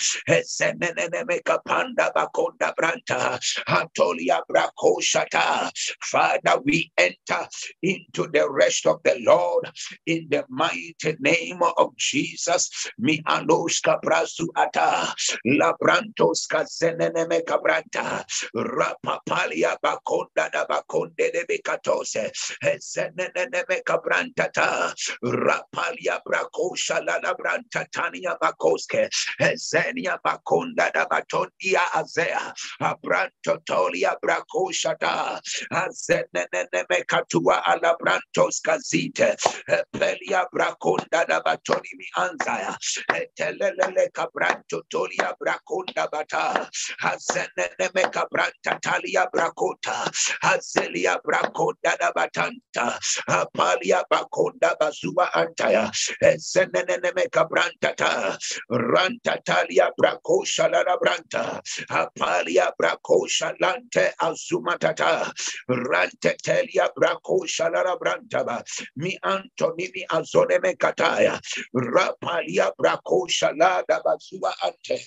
Semenene 0.46 1.26
meka 1.26 1.60
panda 1.66 2.12
bakonda 2.16 2.74
branta. 2.78 3.40
Antolia 3.68 4.42
brakoshata. 4.50 5.72
Father, 6.02 6.62
we 6.66 6.92
enter 6.98 7.48
into 7.84 8.28
the 8.34 8.47
rest 8.50 8.86
of 8.88 9.01
the 9.04 9.18
Lord 9.22 9.70
in 10.06 10.27
the 10.30 10.46
mighty 10.50 11.16
name 11.20 11.62
of 11.63 11.96
Jesus. 11.98 12.70
Mi 12.98 13.22
anoshka 13.27 14.00
brasu 14.01 14.48
ata 14.56 15.13
labrantos 15.46 16.48
kazenene 16.51 17.42
kabranta 17.46 18.24
rapapalia 18.56 19.77
bakonda 19.84 20.51
da 20.51 20.66
bakonde 20.66 21.32
de 21.34 21.46
bekatose 21.50 22.32
zenene 22.80 23.66
kabranta 23.86 24.51
ta 24.54 24.94
rapalia 25.24 26.20
brakosha 26.25 27.04
la 27.06 27.20
labranta 27.22 27.86
tania 27.92 28.36
bakoske 28.42 29.10
zenia 29.56 30.18
bakonda 30.25 30.92
da 30.94 31.06
batondia 31.08 31.82
azea 31.96 32.54
abranto 32.82 33.58
tolia 33.66 34.16
brakosha 34.24 34.98
ta 35.00 35.39
zenene 35.92 37.06
katua 37.08 37.62
alabranto 37.66 38.37
Tos 38.38 38.62
Kazite, 38.62 39.34
eh, 39.67 39.84
Pelia 39.91 40.46
Braconda 40.53 41.25
da 41.25 41.41
Batoni 41.41 41.89
mi 41.98 42.06
Anzaya, 42.17 42.77
eh, 43.15 43.32
Telele 43.36 44.12
Cabranto 44.13 44.84
Tolia 44.88 45.34
Braconda 45.41 46.08
Bata, 46.08 46.70
Hazeneme 47.01 48.12
Cabranta 48.13 48.79
Talia 48.79 49.27
Bracota, 49.34 50.06
Hazelia 50.44 51.17
Braconda 51.25 51.98
da 52.00 52.12
Batanta, 52.13 53.00
Apalia 53.27 54.03
Baconda 54.08 54.75
Bazua 54.79 55.32
Antaya, 55.34 55.89
Zenene 56.38 57.27
Cabranta, 57.32 58.38
Ranta 58.70 59.44
Talia 59.44 59.89
Bracosha 60.00 60.70
La 60.70 60.96
Branta, 61.01 61.60
Apalia 61.89 62.72
Bracosha 62.79 63.56
Lante 63.60 64.13
Azumatata, 64.22 65.34
Rante 65.67 66.36
Telia 66.46 66.89
Bracosha 66.96 67.72
La 67.74 67.98
Branta 67.98 68.26
brantaba 68.27 68.63
mi 68.96 69.17
antoni 69.24 69.89
mi 69.93 70.05
azone 70.12 70.62
me 70.62 70.75
kataya. 70.75 71.39
Rapalia 71.75 72.72
brako 72.79 73.27
shalada 73.27 74.01
bazua 74.03 74.53
ante. 74.63 75.00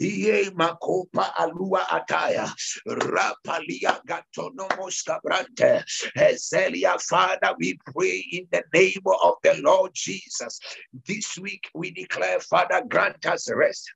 Iye 0.00 0.50
makopa 0.50 1.34
alua 1.36 1.86
ataya. 1.88 2.52
Rapalia 2.86 4.00
gatonomos 4.06 5.04
kabrante 5.04 5.84
ezelia 6.16 7.00
father 7.00 7.54
we 7.58 7.78
pray 7.92 8.24
in 8.32 8.46
the 8.50 8.62
name 8.72 9.02
of 9.22 9.34
the 9.42 9.60
lord 9.62 9.92
jesus. 9.94 10.60
This 11.06 11.38
week 11.38 11.68
we 11.74 11.90
declare 11.90 12.40
father 12.40 12.82
grant 12.88 13.24
us 13.26 13.48
rest 13.54 13.90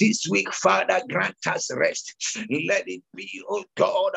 this 0.00 0.26
week, 0.30 0.52
Father, 0.54 1.00
grant 1.08 1.36
us 1.46 1.70
rest. 1.76 2.14
Let 2.66 2.88
it 2.88 3.02
be, 3.14 3.42
oh 3.48 3.64
God, 3.76 4.12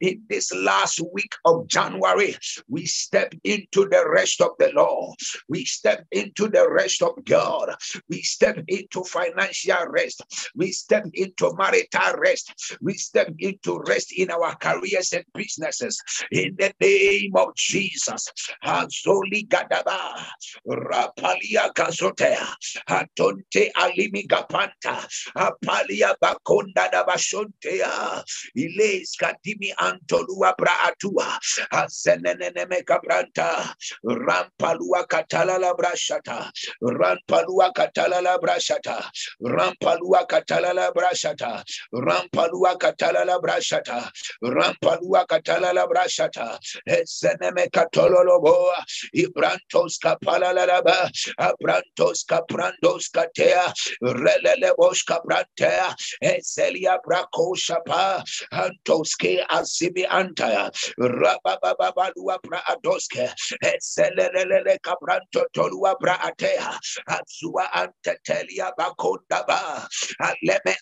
in 0.00 0.22
this 0.28 0.52
last 0.54 1.00
week 1.12 1.32
of 1.44 1.68
January, 1.68 2.36
we 2.68 2.86
step 2.86 3.32
into 3.44 3.88
the 3.88 4.04
rest 4.12 4.40
of 4.40 4.50
the 4.58 4.72
Lord. 4.74 5.16
We 5.48 5.64
step 5.64 6.04
into 6.12 6.48
the 6.48 6.68
rest 6.70 7.02
of 7.02 7.12
God. 7.24 7.74
We 8.08 8.22
step 8.22 8.58
into 8.68 9.04
financial 9.04 9.86
rest. 9.88 10.22
We 10.54 10.72
step 10.72 11.06
into 11.14 11.52
marital 11.56 12.18
rest. 12.18 12.76
We 12.82 12.94
step 12.94 13.32
into 13.38 13.80
rest 13.86 14.12
in 14.16 14.30
our 14.30 14.56
careers 14.56 15.12
and 15.12 15.24
businesses. 15.34 16.00
In 16.32 16.56
the 16.58 16.72
name 16.80 17.32
of 17.36 17.54
Jesus. 17.56 18.28
Azoli 18.64 19.46
Gadaba, 19.48 20.24
Rapalia 20.66 21.72
Gazotea, 21.74 22.46
Atonte 22.88 23.70
Alimi 23.76 24.26
Gapanta, 24.26 25.06
apalia 25.36 26.14
bakonda 26.22 26.90
da 26.92 27.04
bashontea. 27.04 28.24
Iles 28.56 29.16
katimi 29.16 29.72
antolua 29.78 30.54
braatua 30.58 31.38
asenenene 31.72 32.66
mekabranta 32.68 33.74
rampalua 34.04 35.06
katala 35.08 35.58
la 35.60 35.74
brashata. 35.74 36.50
Rampalua 36.82 37.72
katala 37.74 38.22
la 38.22 38.38
brashata. 38.38 39.04
Rampalua 39.42 40.26
katala 40.28 40.74
la 40.74 40.90
brashata. 40.92 41.64
Rampalua 41.94 42.76
katala 42.78 43.24
la 43.26 43.38
brashata. 43.40 44.10
Rampalua 44.44 45.26
katala 45.26 45.74
la 45.74 45.86
brashata. 45.86 46.58
Eseneme 46.88 47.68
katololobo. 47.70 48.72
Ibrantos 49.14 49.98
kapala 50.02 50.54
la 50.54 50.66
abrantos 51.38 52.24
kaprandos 52.26 53.10
katea. 53.12 53.72
Relele 54.02 54.72
brako 57.04 57.54
shapa 57.56 58.24
antoske 58.52 59.38
tolua 65.52 65.96
azua 67.08 67.64
antetelia 67.72 68.72
bakondaba 68.78 69.86
aleme 70.20 70.76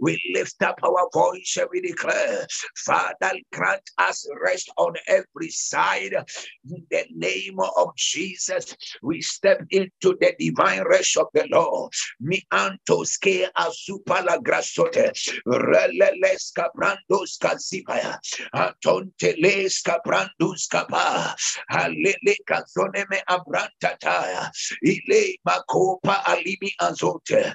we 0.00 0.20
lift 0.34 0.62
up 0.62 0.76
our 0.82 1.08
voice 1.12 1.56
and 1.60 1.68
we 1.72 1.80
declare 1.80 2.46
father 2.76 3.32
grant 3.52 3.82
us 3.98 4.26
rest 4.42 4.70
on 4.76 4.94
every 5.06 5.50
side. 5.50 6.14
In 6.70 6.86
the 6.90 7.04
name 7.14 7.58
of 7.58 7.94
jesus 7.96 8.76
we 9.02 9.20
step 9.20 9.60
into 9.70 10.16
the 10.20 10.34
divine 10.38 10.84
rest 10.84 11.16
of 11.16 11.26
the 11.34 11.46
lord 11.50 11.92
mi 12.28 12.40
antoske 12.52 13.48
azupa 13.56 14.20
la 14.24 14.38
grasote. 14.38 15.12
Releles 15.46 16.52
cabrandos 16.52 17.38
casipaya 17.40 18.18
atonteles 18.54 19.82
cabrandus 19.82 20.68
capa 20.68 21.34
alele 21.70 22.36
cazone 22.46 23.04
me 23.10 23.20
abrantataya 23.28 24.50
ile 24.82 25.38
makopa 25.46 26.24
alimi 26.26 26.72
azote. 26.80 27.54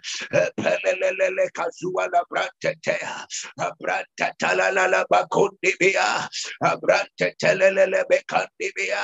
Pelelele 0.57 1.49
kazua 1.53 2.07
la 2.11 2.23
brantetea 2.29 3.25
abrantatala 3.59 4.73
la 4.73 4.87
la 4.87 5.05
bakondibia 5.11 6.27
abrantetelele 6.63 8.03
bekandibia 8.09 9.03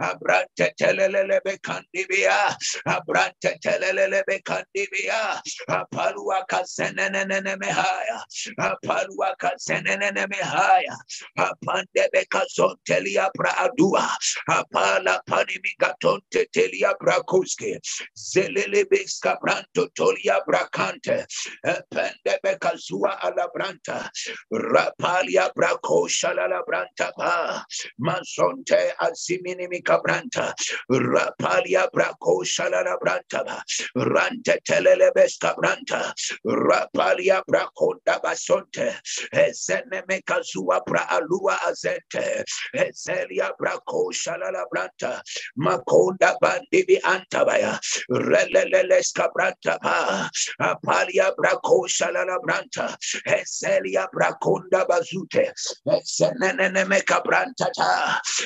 abrantetelele 0.00 1.40
bekandibia 1.44 2.56
abrantetelele 2.86 4.22
bekandibia 4.26 5.07
Haya, 5.08 5.40
Paruaka 5.92 6.64
Senenemehaya, 6.64 8.22
Paruaka 8.84 9.52
Bradua, 13.36 14.08
Apala 14.48 15.20
Branto 15.26 16.20
Alabranta, 23.22 24.08
Rapalia 24.52 25.50
Ba, 27.16 27.64
Masonte 28.00 28.92
Branta, 33.00 33.62
Rante 33.96 34.58
Tele 34.64 34.97
Melebes 34.98 35.38
Cabranta, 35.38 36.12
Rapalia 36.46 37.42
Braconda 37.48 38.20
Basonte, 38.22 38.94
Ezenemeca 39.32 40.42
Zua 40.42 40.80
Bra 40.84 41.06
Alua 41.10 41.56
Azente, 41.68 42.44
Ezelia 42.74 43.50
Braco 43.60 44.10
Shalala 44.12 44.64
Branta, 44.72 45.20
Maconda 45.58 46.36
Bandibi 46.42 47.00
Antabaya, 47.02 47.78
Releles 48.10 49.12
branta, 49.34 49.78
Ba, 49.82 50.30
Apalia 50.60 51.32
Braco 51.36 51.86
Shalala 51.86 52.38
Branta, 52.44 52.96
Ezelia 53.26 54.06
Braconda 54.12 54.86
Bazute, 54.86 55.52
Ezenemeca 55.86 57.22
Branta, 57.24 57.68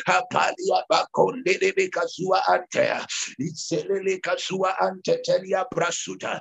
Apalia 0.06 0.82
Bacondi 0.90 1.58
Bicazua 1.72 2.42
Antea, 2.48 3.06
Iselele 3.40 4.20
ante, 4.80 5.12
Antetelia 5.22 5.64
Brasuta, 5.72 6.40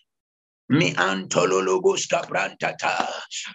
Mi 0.71 0.93
antololobos 0.93 2.07
cabrantata, 2.07 3.05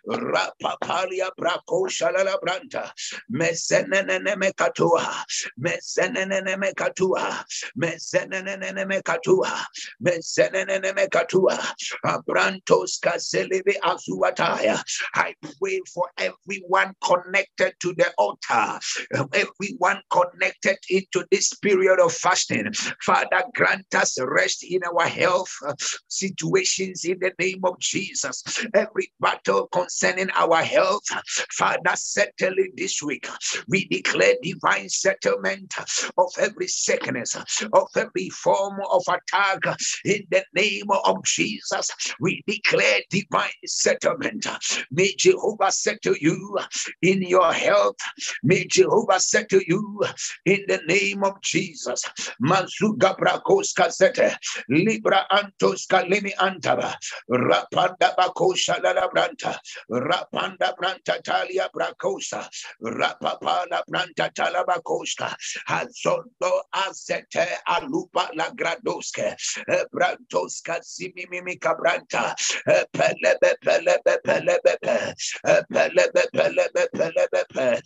rapapalia 0.07 1.31
braco 1.35 1.89
shalala 1.89 2.37
branta, 2.45 2.93
mesenene 3.33 4.37
mecatua, 4.37 5.25
mesenene 5.59 6.59
mecatua, 6.59 7.43
mesenene 7.79 8.87
mecatua, 8.87 9.65
mesenene 10.05 10.93
mecatua, 10.93 11.59
abrantos 12.05 13.01
caselive 13.01 13.77
azuataya. 13.83 14.85
I 15.15 15.33
pray 15.59 15.81
for 15.95 16.11
everyone 16.19 16.93
connected 17.03 17.73
to 17.81 17.95
the 17.95 18.13
altar, 18.19 18.79
everyone 19.33 20.03
connected 20.11 20.77
into 20.91 21.25
this 21.31 21.55
period 21.55 21.99
of 21.99 22.13
fasting. 22.13 22.71
Father, 23.01 23.43
grant 23.55 23.87
us 23.95 24.19
rest 24.21 24.65
in 24.65 24.83
our 24.85 25.09
health 25.09 25.51
situations 26.09 27.06
in 27.07 27.19
the 27.21 27.33
name 27.39 27.61
of 27.65 27.79
Jesus. 27.81 28.43
Every 28.75 29.13
battle 29.21 29.69
concerning 29.69 30.31
our 30.31 30.63
health, 30.63 31.05
Father, 31.53 31.95
settle 31.95 32.55
it 32.59 32.77
this 32.77 33.03
week. 33.03 33.29
We 33.69 33.87
declare 33.89 34.35
divine 34.43 34.89
settlement 34.89 35.75
of 36.19 36.31
every 36.39 36.69
sickness, 36.69 37.37
of 37.73 37.89
every 37.97 38.31
form 38.31 38.81
of 38.91 39.03
attack 39.09 39.61
in 40.05 40.27
the 40.31 40.45
name 40.55 40.87
of 40.91 41.25
Jesus. 41.25 41.91
We 42.21 42.43
declare 42.47 43.01
divine 43.11 43.51
settlement. 43.67 44.47
May 44.91 45.15
Jehovah 45.19 45.73
settle 45.73 46.17
you 46.21 46.59
in 47.03 47.23
your 47.23 47.53
health. 47.53 47.97
May 48.43 48.67
Jehovah 48.67 49.21
settle 49.21 49.61
you 49.67 50.05
in 50.45 50.65
the 50.69 50.81
name 50.87 51.25
of 51.25 51.41
Jesus. 51.43 52.03
Sete 53.89 54.37
libra 54.69 55.27
rapanda 57.31 58.15
bakosha 58.17 58.81
la 58.83 59.09
branta 59.09 59.59
rapanda 59.91 60.75
branta 60.79 61.23
talia 61.23 61.69
brakosa 61.75 62.49
rapapala 62.83 63.83
branta 63.89 64.31
talabakoska 64.35 65.35
hazondo 65.69 66.63
azete 66.73 67.47
alupa 67.67 68.31
la 68.35 68.51
gradoske 68.51 69.35
brantoska 69.93 70.81
simimimika 70.83 71.75
branta 71.75 72.35
pelebe 72.93 73.57
pelebe 73.65 74.19
pelebe 74.25 74.77
pelebe 74.83 75.13
pelebe 75.73 76.23
pelebe 76.33 77.83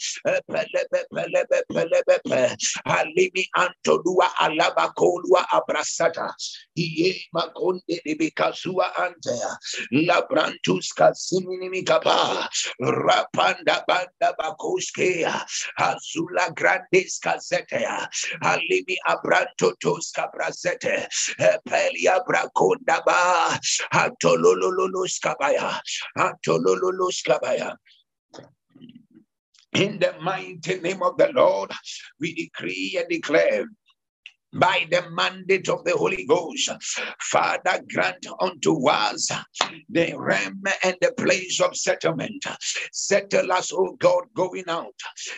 pelebe 0.48 1.00
pelebe 1.10 1.62
pelebe 1.68 2.09
Eh, 2.30 2.54
Halimi 2.86 3.44
antodua 3.56 4.30
alaba 4.38 4.92
kolua 4.94 5.44
abrasata. 5.52 6.32
Iye 6.76 7.20
makonde 7.34 8.00
de 8.04 8.14
bekazua 8.14 8.94
antea. 8.96 9.56
Labrantus 9.92 10.94
kasimini 10.94 11.82
kapa. 11.84 12.48
Rapanda 12.80 13.84
banda 13.86 14.34
bakoskea. 14.38 15.44
Azula 15.78 16.54
grandes 16.54 17.18
kazetea. 17.18 18.08
Halimi 18.42 18.96
abranto 19.08 19.74
toska 19.82 20.30
brazete. 20.32 21.08
Pelia 21.66 22.20
brakonda 22.26 23.02
ba. 23.04 23.58
Antolololoskabaya. 23.92 25.80
Antolololoskabaya 26.16 27.76
in 29.74 29.98
the 29.98 30.14
mighty 30.20 30.80
name 30.80 31.02
of 31.02 31.16
the 31.18 31.30
Lord, 31.34 31.72
we 32.20 32.34
decree 32.34 32.96
and 32.98 33.08
declare 33.08 33.66
by 34.52 34.86
the 34.90 35.04
mandate 35.10 35.68
of 35.68 35.84
the 35.84 35.96
Holy 35.96 36.26
Ghost. 36.26 36.70
Father, 37.20 37.82
grant 37.92 38.26
unto 38.40 38.88
us 38.88 39.30
the 39.88 40.14
realm 40.16 40.62
and 40.84 40.96
the 41.00 41.12
place 41.16 41.60
of 41.60 41.76
settlement. 41.76 42.44
Settle 42.92 43.52
us, 43.52 43.72
oh 43.72 43.96
God, 43.98 44.24
going 44.34 44.68
out. 44.68 44.94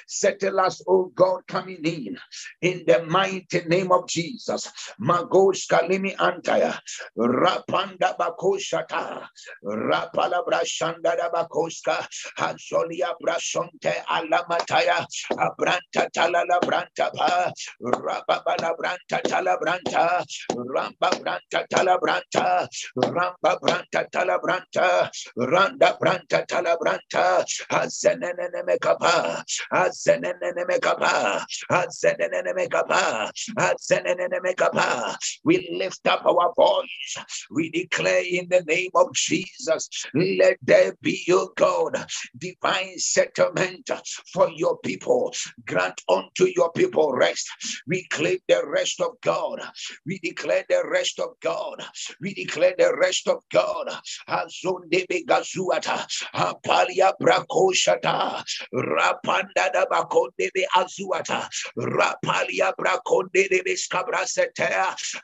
Settle 0.07 0.61
us, 0.61 0.83
oh 0.89 1.13
God, 1.15 1.43
coming 1.49 1.85
in. 1.85 2.17
In 2.63 2.85
the 2.87 3.05
mighty 3.09 3.63
name 3.67 3.93
of 3.93 4.09
Jesus. 4.09 4.71
Magos 5.01 5.67
kalimi 5.71 6.17
antaya. 6.17 6.79
Rapanda 7.19 8.17
bakoshata. 8.19 9.27
Rapala 9.65 10.45
brashanda 10.47 11.17
bakoska. 11.33 12.07
Hansolia 12.39 13.15
brasonte 13.23 13.93
alamataya. 14.09 15.05
Abranta 15.33 16.09
talala 16.15 16.61
branta 16.63 17.13
pa. 17.15 17.53
Rababala 17.83 18.73
branta 18.79 19.02
branta 19.11 19.23
talabranta, 19.25 20.25
ramba 20.55 21.11
branta 21.21 21.67
talabranta, 21.73 22.69
ramba 22.97 23.59
branta 23.61 24.07
talabranta, 24.13 25.11
randa 25.37 25.99
branta 26.01 26.47
talabranta, 26.47 27.45
azenene 27.71 28.65
mekapa, 28.67 29.45
azenene 29.73 30.55
mekapa, 30.69 31.45
azenene 31.71 32.55
mekapa, 32.57 33.31
azenene 33.59 34.41
mekapa. 34.45 35.17
We 35.45 35.69
lift 35.79 36.07
up 36.09 36.25
our 36.27 36.53
voice. 36.57 37.17
We 37.51 37.71
declare 37.71 38.23
in 38.29 38.49
the 38.51 38.63
name 38.67 38.91
of 38.95 39.13
Jesus, 39.15 39.89
let 40.15 40.59
there 40.63 40.95
be, 41.03 41.23
your 41.27 41.51
God, 41.57 42.05
divine 42.39 42.99
settlement 42.99 43.91
for 44.33 44.51
your 44.51 44.79
people. 44.81 45.33
Grant 45.67 46.01
unto 46.09 46.47
your 46.57 46.73
people 46.73 47.13
rest. 47.13 47.49
We 47.87 48.07
claim 48.11 48.39
the 48.49 48.63
rest 48.67 48.92
rest 48.99 49.11
of 49.11 49.21
God. 49.23 49.61
We 50.07 50.19
declare 50.23 50.65
the 50.69 50.83
rest 50.91 51.21
of 51.21 51.31
God. 51.43 51.85
We 52.21 52.35
declare 52.35 52.75
the 52.79 52.95
rest 53.01 53.29
of 53.29 53.43
God. 53.53 53.89
Azonde 54.29 55.07
begazuata. 55.11 56.07
Apalia 56.35 57.13
brakoshata. 57.21 58.43
Rapanda 58.75 59.73
da 59.73 59.87
bakonde 59.87 60.51
be 60.55 60.67
azuata. 60.77 61.49
Rapalia 61.79 62.73
brakonde 62.79 63.49
de 63.49 63.63
beskabrasete. 63.63 64.69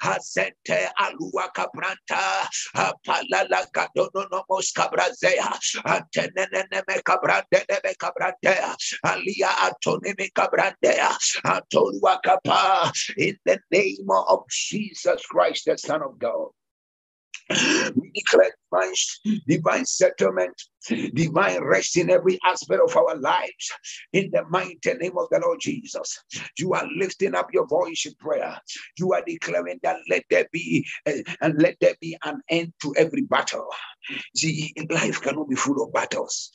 Hazente 0.03 0.89
alua. 0.99 1.49
Apala 2.75 3.49
la 3.51 3.65
gadono 3.75 4.29
no 4.31 4.45
moskabrazea. 4.51 5.59
Antenene 5.85 6.83
me 6.89 7.03
cabrande 7.05 7.67
de 7.69 7.95
cabrandea. 7.99 8.77
Alia 9.05 9.49
atone 9.63 10.15
me 10.19 10.31
cabrandea. 10.31 11.17
Antolua 11.45 12.19
capa. 12.23 12.93
In 13.17 13.37
the 13.45 13.58
name 13.71 14.07
of 14.11 14.41
Jesus 14.51 15.25
Christ, 15.27 15.65
the 15.67 15.79
Son 15.79 16.03
of 16.03 16.19
God. 16.19 16.49
We 17.51 18.11
declare 18.15 18.51
divine, 18.71 19.41
divine 19.47 19.87
settlement, 19.87 20.55
divine 21.15 21.63
rest 21.63 21.97
in 21.97 22.11
every 22.11 22.39
aspect 22.45 22.81
of 22.83 22.95
our 22.97 23.17
lives. 23.17 23.73
In 24.13 24.31
the 24.33 24.45
mighty 24.51 24.93
name 24.95 25.17
of 25.17 25.29
the 25.31 25.41
Lord 25.43 25.59
Jesus, 25.61 26.19
you 26.59 26.75
are 26.75 26.87
lifting 26.97 27.35
up 27.35 27.49
your 27.53 27.67
voice 27.67 28.05
in 28.05 28.15
prayer. 28.19 28.61
You 28.99 29.13
are 29.15 29.23
declaring 29.27 29.81
that 29.83 29.97
let 30.11 30.25
there 30.29 30.47
be 30.53 30.87
uh, 31.07 31.13
and 31.41 31.61
let 31.61 31.77
there 31.81 31.95
be 32.01 32.19
an 32.25 32.41
end 32.51 32.75
to 32.83 32.95
every 32.99 33.23
battle. 33.23 33.67
See, 34.37 34.75
life 34.91 35.23
cannot 35.23 35.49
be 35.49 35.57
full 35.57 35.83
of 35.83 35.93
battles. 35.93 36.51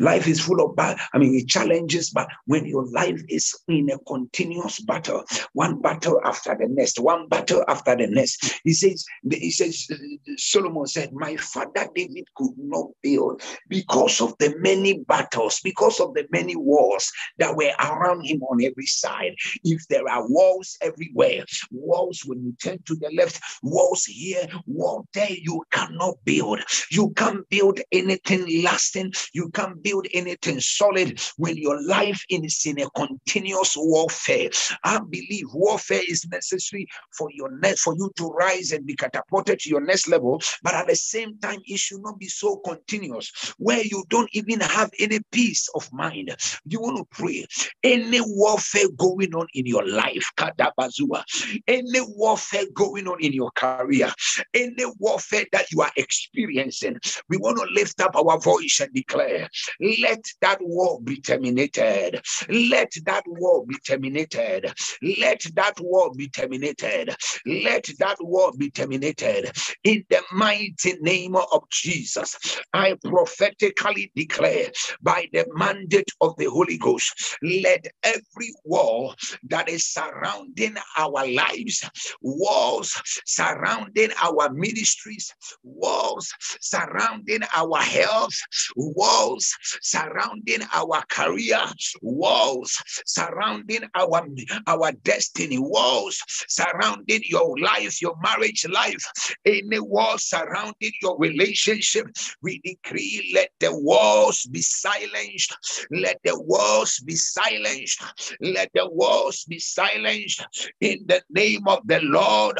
Life 0.00 0.28
is 0.28 0.40
full 0.40 0.64
of 0.64 0.76
bad, 0.76 0.98
I 1.12 1.18
mean, 1.18 1.46
challenges, 1.46 2.10
but 2.10 2.28
when 2.46 2.66
your 2.66 2.86
life 2.90 3.20
is 3.28 3.54
in 3.68 3.90
a 3.90 3.98
continuous 4.00 4.80
battle, 4.80 5.24
one 5.52 5.80
battle 5.80 6.20
after 6.24 6.56
the 6.58 6.66
next, 6.68 6.98
one 6.98 7.28
battle 7.28 7.64
after 7.68 7.96
the 7.96 8.06
next, 8.06 8.60
he 8.64 8.72
says, 8.72 9.04
he 9.30 9.50
says, 9.50 9.88
Solomon 10.36 10.86
said, 10.86 11.12
My 11.12 11.36
father 11.36 11.88
David 11.94 12.28
could 12.36 12.54
not 12.56 12.86
build 13.02 13.42
because 13.68 14.20
of 14.20 14.34
the 14.38 14.54
many 14.58 14.98
battles, 14.98 15.60
because 15.62 16.00
of 16.00 16.14
the 16.14 16.26
many 16.30 16.56
wars 16.56 17.10
that 17.38 17.56
were 17.56 17.72
around 17.80 18.24
him 18.24 18.42
on 18.44 18.62
every 18.62 18.86
side. 18.86 19.34
If 19.64 19.86
there 19.88 20.08
are 20.08 20.28
walls 20.28 20.76
everywhere, 20.80 21.44
walls 21.70 22.22
when 22.24 22.44
you 22.44 22.54
turn 22.62 22.78
to 22.86 22.94
the 22.96 23.10
left, 23.16 23.40
walls 23.62 24.04
here, 24.04 24.46
wall 24.66 25.06
there, 25.14 25.30
you 25.30 25.62
cannot 25.70 26.16
build. 26.24 26.60
You 26.90 27.10
can't 27.10 27.48
build 27.48 27.80
anything 27.92 28.62
lasting. 28.62 29.12
You 29.32 29.50
can't 29.50 29.63
can't 29.64 29.82
build 29.82 30.06
anything 30.12 30.60
solid 30.60 31.20
when 31.36 31.56
your 31.56 31.82
life 31.86 32.22
is 32.28 32.62
in 32.66 32.80
a 32.80 32.90
continuous 32.90 33.74
warfare. 33.76 34.50
I 34.82 34.98
believe 34.98 35.46
warfare 35.52 36.02
is 36.08 36.26
necessary 36.28 36.86
for 37.16 37.28
your 37.32 37.50
next 37.58 37.82
for 37.82 37.94
you 37.94 38.10
to 38.16 38.26
rise 38.28 38.72
and 38.72 38.86
be 38.86 38.94
catapulted 38.94 39.60
to 39.60 39.68
your 39.68 39.80
next 39.80 40.08
level, 40.08 40.40
but 40.62 40.74
at 40.74 40.86
the 40.86 40.96
same 40.96 41.38
time, 41.38 41.60
it 41.66 41.78
should 41.78 42.02
not 42.02 42.18
be 42.18 42.28
so 42.28 42.56
continuous 42.56 43.54
where 43.58 43.82
you 43.82 44.04
don't 44.08 44.28
even 44.32 44.60
have 44.60 44.90
any 44.98 45.20
peace 45.32 45.68
of 45.74 45.90
mind. 45.92 46.34
You 46.66 46.80
want 46.80 46.98
to 46.98 47.04
pray 47.10 47.46
any 47.82 48.20
warfare 48.20 48.88
going 48.96 49.34
on 49.34 49.46
in 49.54 49.66
your 49.66 49.86
life, 49.86 50.24
Kadabazua, 50.36 51.22
any 51.66 52.00
warfare 52.16 52.64
going 52.74 53.08
on 53.08 53.22
in 53.22 53.32
your 53.32 53.50
career, 53.52 54.10
any 54.52 54.84
warfare 54.98 55.44
that 55.52 55.70
you 55.70 55.80
are 55.82 55.92
experiencing, 55.96 56.98
we 57.28 57.36
want 57.36 57.58
to 57.58 57.66
lift 57.72 58.00
up 58.00 58.16
our 58.16 58.38
voice 58.40 58.80
and 58.80 58.92
declare 58.92 59.43
let 59.80 60.24
that 60.40 60.58
war 60.60 61.00
be 61.02 61.20
terminated. 61.20 62.20
Let 62.48 62.92
that 63.06 63.24
war 63.26 63.66
be 63.66 63.76
terminated. 63.86 64.72
Let 65.02 65.42
that 65.54 65.74
war 65.80 66.12
be 66.14 66.28
terminated. 66.28 67.14
Let 67.46 67.88
that 67.98 68.16
war 68.20 68.52
be 68.56 68.70
terminated. 68.70 69.52
In 69.84 70.04
the 70.10 70.22
mighty 70.32 70.94
name 71.00 71.36
of 71.36 71.68
Jesus, 71.70 72.60
I 72.72 72.96
prophetically 73.04 74.10
declare 74.16 74.70
by 75.02 75.28
the 75.32 75.46
mandate 75.54 76.10
of 76.20 76.36
the 76.36 76.46
Holy 76.46 76.78
Ghost, 76.78 77.36
let 77.42 77.86
every 78.02 78.52
war 78.64 79.14
that 79.48 79.68
is 79.68 79.86
surrounding 79.86 80.76
our 80.98 81.26
lives, 81.32 81.88
walls 82.22 83.00
surrounding 83.26 84.10
our 84.22 84.50
ministries, 84.52 85.34
walls 85.62 86.32
surrounding 86.60 87.40
our 87.54 87.78
health, 87.78 88.34
walls 88.76 89.33
walls 89.34 89.56
surrounding 89.82 90.60
our 90.72 91.02
career, 91.10 91.60
walls 92.02 92.82
surrounding 93.06 93.82
our, 93.94 94.26
our 94.66 94.92
destiny, 95.02 95.58
walls 95.58 96.22
surrounding 96.48 97.20
your 97.24 97.58
life, 97.58 98.00
your 98.00 98.16
marriage 98.22 98.66
life, 98.68 99.04
any 99.44 99.80
wall 99.80 100.18
surrounding 100.18 100.92
your 101.02 101.18
relationship. 101.18 102.06
We 102.42 102.60
decree, 102.64 103.32
let 103.34 103.50
the 103.60 103.76
walls 103.76 104.46
be 104.50 104.62
silenced. 104.62 105.54
Let 105.90 106.18
the 106.24 106.40
walls 106.40 107.00
be 107.04 107.16
silenced. 107.16 108.02
Let 108.40 108.70
the 108.74 108.88
walls 108.88 109.44
be 109.48 109.58
silenced 109.58 110.44
in 110.80 111.04
the 111.06 111.22
name 111.30 111.66
of 111.66 111.80
the 111.86 112.00
Lord. 112.02 112.58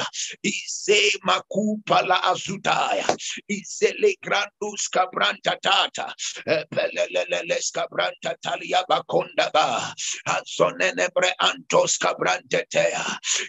Peleleleles 6.70 7.70
cabranta 7.72 8.34
talia 8.42 8.84
bakonda 8.88 9.50
ba. 9.52 9.94
Azonene 10.26 11.08
bre 11.14 11.32
antos 11.40 11.98
cabrante 11.98 12.64
tea. 12.70 13.04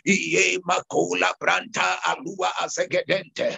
Iye 0.06 0.60
makula 0.68 1.34
branta 1.40 2.00
alua 2.06 2.52
azegedente. 2.62 3.58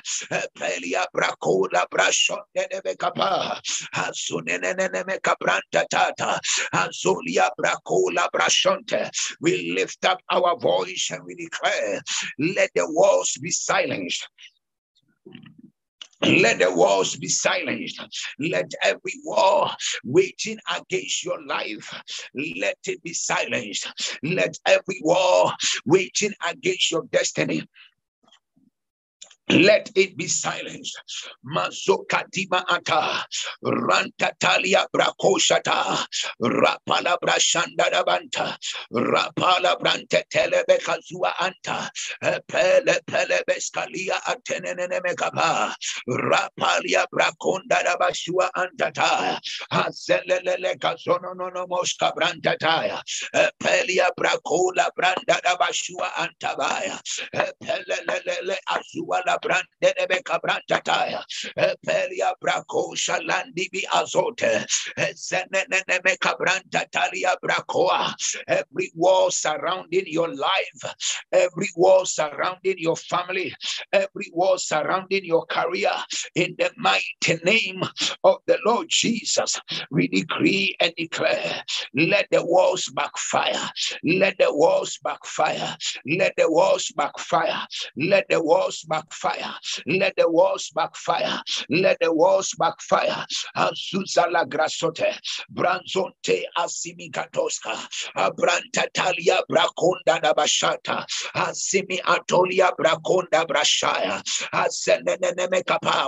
Pelia 0.53 1.05
brakola 1.13 1.85
brashonde 1.89 2.67
nebe 2.71 2.97
kapa. 2.97 3.61
Azunene 3.93 4.73
neme 4.75 5.19
cabranta 5.21 5.85
tata. 5.89 6.39
Azulia 6.73 7.49
brakola 7.59 8.27
brashonte. 8.33 9.09
We 9.41 9.73
lift 9.73 10.05
up 10.05 10.19
our 10.31 10.57
voice 10.57 11.09
and 11.11 11.23
we 11.25 11.35
declare 11.35 12.01
let 12.39 12.71
the 12.75 12.85
walls 12.89 13.37
be 13.41 13.51
silenced 13.51 14.27
let 16.21 16.59
the 16.59 16.73
walls 16.73 17.15
be 17.15 17.27
silenced. 17.27 18.01
Let 18.39 18.71
every 18.83 19.13
war 19.23 19.69
waging 20.03 20.57
against 20.75 21.23
your 21.23 21.45
life, 21.45 21.93
let 22.33 22.77
it 22.85 23.03
be 23.03 23.13
silenced. 23.13 23.87
Let 24.23 24.57
every 24.65 24.99
war 25.01 25.51
waging 25.85 26.33
against 26.49 26.91
your 26.91 27.03
destiny, 27.11 27.63
let 29.49 29.91
it 29.95 30.17
be 30.17 30.27
silenced. 30.27 30.97
Mazokadima 31.45 32.63
ata 32.69 33.25
rantatalia 33.63 34.85
brakoshata 34.93 36.05
rapala 36.41 37.17
brashanda 37.21 37.89
dabanta 37.91 38.57
rapala 38.93 39.79
brante 39.79 40.23
telebe 40.31 40.79
kazua 40.83 41.33
anta 41.39 41.89
pele 42.47 42.99
pele 43.07 43.41
beskalia 43.47 44.19
atenene 44.27 44.99
mekaba 45.01 45.73
rapalia 46.09 47.05
brakonda 47.13 47.83
dabashua 47.83 48.49
antata 48.55 49.39
hazelele 49.71 50.77
kazono 50.79 51.35
no 51.35 51.49
no 51.49 51.65
moska 51.67 52.13
brantata 52.15 53.01
pelia 53.59 54.09
brakola 54.17 54.89
branda 54.97 55.39
dabashua 55.43 56.09
antabaya 56.17 56.99
pelelele 57.61 58.57
azua 58.69 59.21
la 59.25 59.36
pelia 61.85 62.33
shalandi 62.95 63.69
azote 63.93 64.65
zenene 65.15 65.81
every 68.47 68.91
wall 68.95 69.31
surrounding 69.31 70.05
your 70.07 70.29
life 70.29 70.95
every 71.31 71.69
wall 71.75 72.05
surrounding 72.05 72.75
your 72.77 72.95
family 72.95 73.53
every 73.93 74.29
wall 74.33 74.57
surrounding 74.57 75.25
your 75.25 75.45
career 75.47 75.91
in 76.35 76.55
the 76.57 76.71
mighty 76.77 77.39
name 77.43 77.81
of 78.23 78.37
the 78.47 78.57
Lord 78.65 78.87
Jesus 78.89 79.59
we 79.91 80.07
decree 80.07 80.75
and 80.79 80.93
declare 80.97 81.63
let 81.95 82.27
the 82.31 82.45
walls 82.45 82.89
backfire 82.95 83.71
let 84.03 84.37
the 84.39 84.53
walls 84.53 84.99
backfire 85.03 85.77
let 86.05 86.33
the 86.37 86.49
walls 86.51 86.91
backfire 86.95 87.65
let 87.97 88.25
the 88.29 88.41
walls 88.41 88.83
backfire 88.87 89.26
backfire. 89.27 89.53
Let 89.87 90.13
the 90.17 90.29
walls 90.31 90.71
backfire. 90.75 91.41
Let 91.69 91.97
the 92.01 92.13
walls 92.13 92.53
backfire. 92.57 93.25
Azuzala 93.55 94.45
grasote. 94.47 95.17
Branzonte 95.53 96.43
asimikatoska. 96.57 97.77
Abrantatalia 98.15 99.41
brakonda 99.49 100.21
da 100.21 100.33
bashata. 100.33 101.05
Asimi 101.35 101.99
atolia 102.05 102.71
brakonda 102.79 103.45
brashaya. 103.47 104.21
Azenene 104.53 105.35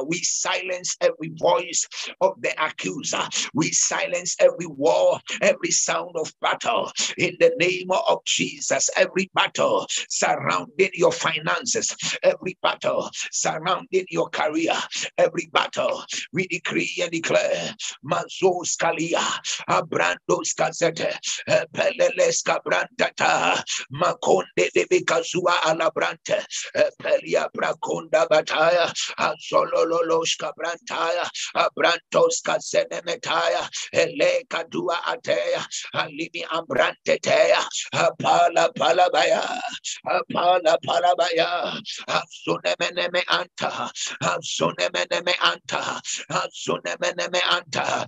We 0.07 0.19
silence 0.23 0.95
every 1.01 1.31
voice 1.39 1.87
of 2.21 2.33
the 2.41 2.53
accuser. 2.63 3.27
We 3.53 3.71
silence 3.71 4.35
every 4.39 4.67
war, 4.67 5.19
every 5.41 5.71
sound 5.71 6.15
of 6.15 6.33
battle 6.41 6.91
in 7.17 7.35
the 7.39 7.51
name 7.59 7.91
of 7.91 8.19
Jesus. 8.25 8.89
Every 8.97 9.29
battle 9.33 9.87
surrounding 10.09 10.91
your 10.93 11.11
finances, 11.11 11.95
every 12.23 12.57
battle 12.61 13.08
surrounding 13.31 14.05
your 14.09 14.29
career, 14.29 14.75
every 15.17 15.49
battle, 15.53 16.03
we 16.33 16.47
decree 16.47 16.91
and 17.01 17.11
declare. 17.11 17.75
Mazos 18.05 18.75
Kalia, 18.77 19.23
Abrandos 19.69 20.53
Kazete, 20.57 21.13
Peleles 21.73 22.43
Cabrantata, 22.43 23.61
Makonde 23.93 24.69
de 24.73 24.85
Bicazua 24.85 25.53
Alabrante, 25.65 26.43
Pelia 27.01 27.47
Braconda 27.55 28.27
Bataya, 28.29 28.91
Azolololos 29.19 30.35
Cabrantaya, 30.39 31.27
Abrantos 31.55 32.41
Kazene 32.45 33.01
Metaya, 33.03 33.67
Ele 33.93 34.43
Kadua 34.49 34.97
Atea, 35.07 35.65
Alimi 35.95 36.43
Ambrante 36.51 37.19
Tea, 37.21 37.53
Apala 37.93 38.69
Palabaya, 38.75 39.59
Apala 40.05 40.77
Palabaya, 40.85 41.79
Anta. 42.99 43.91
Anta. 44.23 44.73
Anta. 47.49 48.07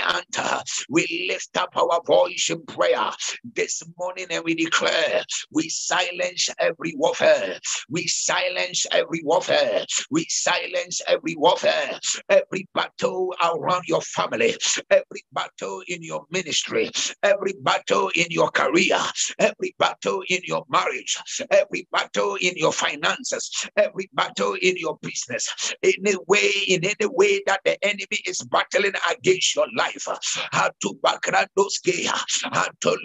Anta. 0.00 0.62
We 0.88 1.26
lift 1.30 1.56
up 1.56 1.76
our 1.76 2.02
voice 2.06 2.50
in 2.50 2.64
prayer 2.66 3.10
this 3.54 3.82
morning 3.98 4.26
and 4.30 4.44
we 4.44 4.54
declare 4.54 5.24
we 5.52 5.68
silence 5.68 6.48
every 6.60 6.94
warfare. 6.96 7.58
We 7.88 8.06
silence 8.08 8.86
every 8.92 9.22
warfare. 9.24 9.86
We 10.10 10.26
silence 10.30 11.00
every 11.08 11.36
warfare. 11.36 12.00
Every 12.28 12.68
battle 12.74 13.34
around 13.42 13.84
your 13.88 14.02
family. 14.02 14.56
Every 14.90 15.24
battle 15.32 15.82
in 15.88 16.02
your 16.02 16.24
ministry. 16.30 16.90
Every 17.22 17.54
battle 17.62 18.10
in 18.14 18.26
your 18.30 18.50
career. 18.50 19.00
Every 19.38 19.74
battle 19.78 20.22
in 20.28 20.40
your 20.44 20.64
marriage. 20.68 21.16
Every 21.50 21.88
battle 21.92 22.36
in 22.40 22.54
your 22.56 22.72
finances. 22.72 23.43
Every 23.76 24.08
battle 24.14 24.54
in 24.60 24.76
your 24.78 24.98
business. 25.02 25.74
In 25.82 25.94
any 26.06 26.16
way, 26.28 26.50
in 26.68 26.84
any 26.84 27.08
way 27.08 27.42
that 27.46 27.60
the 27.64 27.82
enemy 27.84 28.20
is 28.26 28.42
battling 28.42 28.94
against 29.10 29.54
your 29.56 29.66
life. 29.76 30.06
How 30.52 30.70
to 30.82 30.94
backrandoske. 31.04 32.06
How 32.52 32.68
to. 32.80 32.98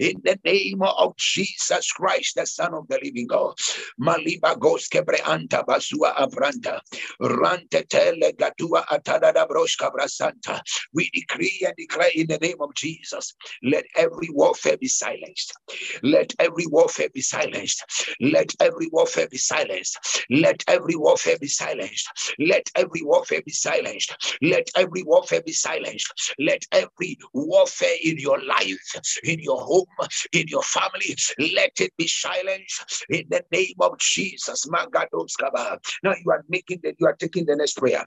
In 0.00 0.16
the 0.24 0.38
name 0.44 0.82
of 0.82 1.16
Jesus 1.16 1.92
Christ, 1.92 2.34
the 2.36 2.46
Son 2.46 2.74
of 2.74 2.88
the 2.88 3.00
Living 3.02 3.26
God. 3.28 3.54
Maliba 4.00 4.56
goske 4.58 5.02
basua 5.04 6.14
abranta. 6.16 6.80
Rante 7.20 7.84
tele 7.88 8.32
atada 8.58 9.32
brasanta. 9.48 10.60
We 10.94 11.10
decree 11.12 11.62
and 11.66 11.74
declare 11.76 12.10
in 12.14 12.26
the 12.28 12.38
name 12.38 12.56
of 12.60 12.74
Jesus. 12.74 13.34
Let 13.62 13.84
every 13.96 14.28
warfare 14.30 14.76
be 14.78 14.88
silenced. 14.88 15.54
Let 16.02 16.34
every 16.38 16.66
warfare 16.66 17.08
be 17.14 17.22
silenced. 17.22 17.84
Let 18.20 18.54
every 18.60 18.88
warfare 18.92 19.28
be 19.30 19.38
silenced. 19.38 19.98
Let 20.30 20.64
every 20.68 20.96
warfare 20.96 21.38
be 21.40 21.48
silenced. 21.48 22.08
Let 22.38 22.70
every 22.76 23.02
warfare 23.02 23.42
be 23.44 23.52
silenced. 23.52 24.14
Let 24.42 24.68
every 24.76 25.02
warfare 25.02 25.42
be 25.42 25.52
silenced. 25.52 26.34
Let 26.38 26.64
every 26.72 27.18
warfare 27.34 27.96
in 28.04 28.18
your 28.18 28.42
life, 28.44 29.00
in 29.24 29.40
your 29.40 29.60
home, 29.60 29.86
in 30.32 30.48
your 30.48 30.62
family, 30.62 31.16
let 31.54 31.72
it 31.80 31.92
be 31.96 32.06
silenced 32.06 33.04
in 33.10 33.24
the 33.30 33.42
name 33.52 33.74
of 33.80 33.98
Jesus. 33.98 34.66
Now 34.70 36.14
you 36.24 36.30
are 36.30 36.44
making 36.48 36.80
that 36.84 36.94
you 36.98 37.06
are 37.06 37.16
taking 37.16 37.46
the 37.46 37.56
next 37.56 37.78
prayer. 37.78 38.04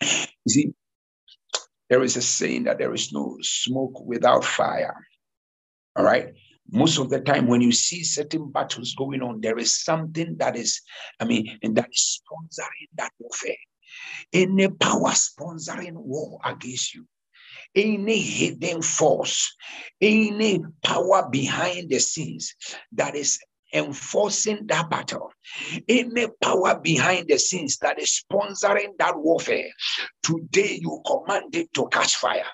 You 0.00 0.48
see, 0.48 0.72
there 1.88 2.02
is 2.02 2.16
a 2.16 2.22
saying 2.22 2.64
that 2.64 2.78
there 2.78 2.94
is 2.94 3.12
no 3.12 3.36
smoke 3.40 4.04
without 4.06 4.44
fire. 4.44 5.06
All 5.96 6.04
right. 6.04 6.32
Most 6.72 6.98
of 6.98 7.10
the 7.10 7.20
time, 7.20 7.48
when 7.48 7.60
you 7.60 7.72
see 7.72 8.04
certain 8.04 8.52
battles 8.52 8.94
going 8.94 9.22
on, 9.22 9.40
there 9.40 9.58
is 9.58 9.82
something 9.82 10.36
that 10.38 10.56
is, 10.56 10.80
I 11.18 11.24
mean, 11.24 11.58
and 11.62 11.74
that 11.76 11.88
is 11.90 12.22
sponsoring 12.22 12.88
that 12.96 13.10
warfare. 13.18 13.56
Any 14.32 14.68
power 14.68 15.10
sponsoring 15.10 15.94
war 15.94 16.38
against 16.44 16.94
you, 16.94 17.06
any 17.74 18.20
hidden 18.20 18.82
force, 18.82 19.52
any 20.00 20.60
power 20.84 21.28
behind 21.28 21.90
the 21.90 21.98
scenes 21.98 22.54
that 22.92 23.16
is 23.16 23.40
enforcing 23.72 24.66
that 24.66 24.90
battle, 24.90 25.32
any 25.88 26.26
power 26.42 26.78
behind 26.78 27.28
the 27.28 27.38
scenes 27.38 27.78
that 27.78 28.00
is 28.00 28.24
sponsoring 28.24 28.96
that 28.98 29.16
warfare, 29.16 29.70
today 30.22 30.78
you 30.80 31.02
command 31.06 31.54
it 31.54 31.72
to 31.74 31.88
catch 31.88 32.16
fire. 32.16 32.44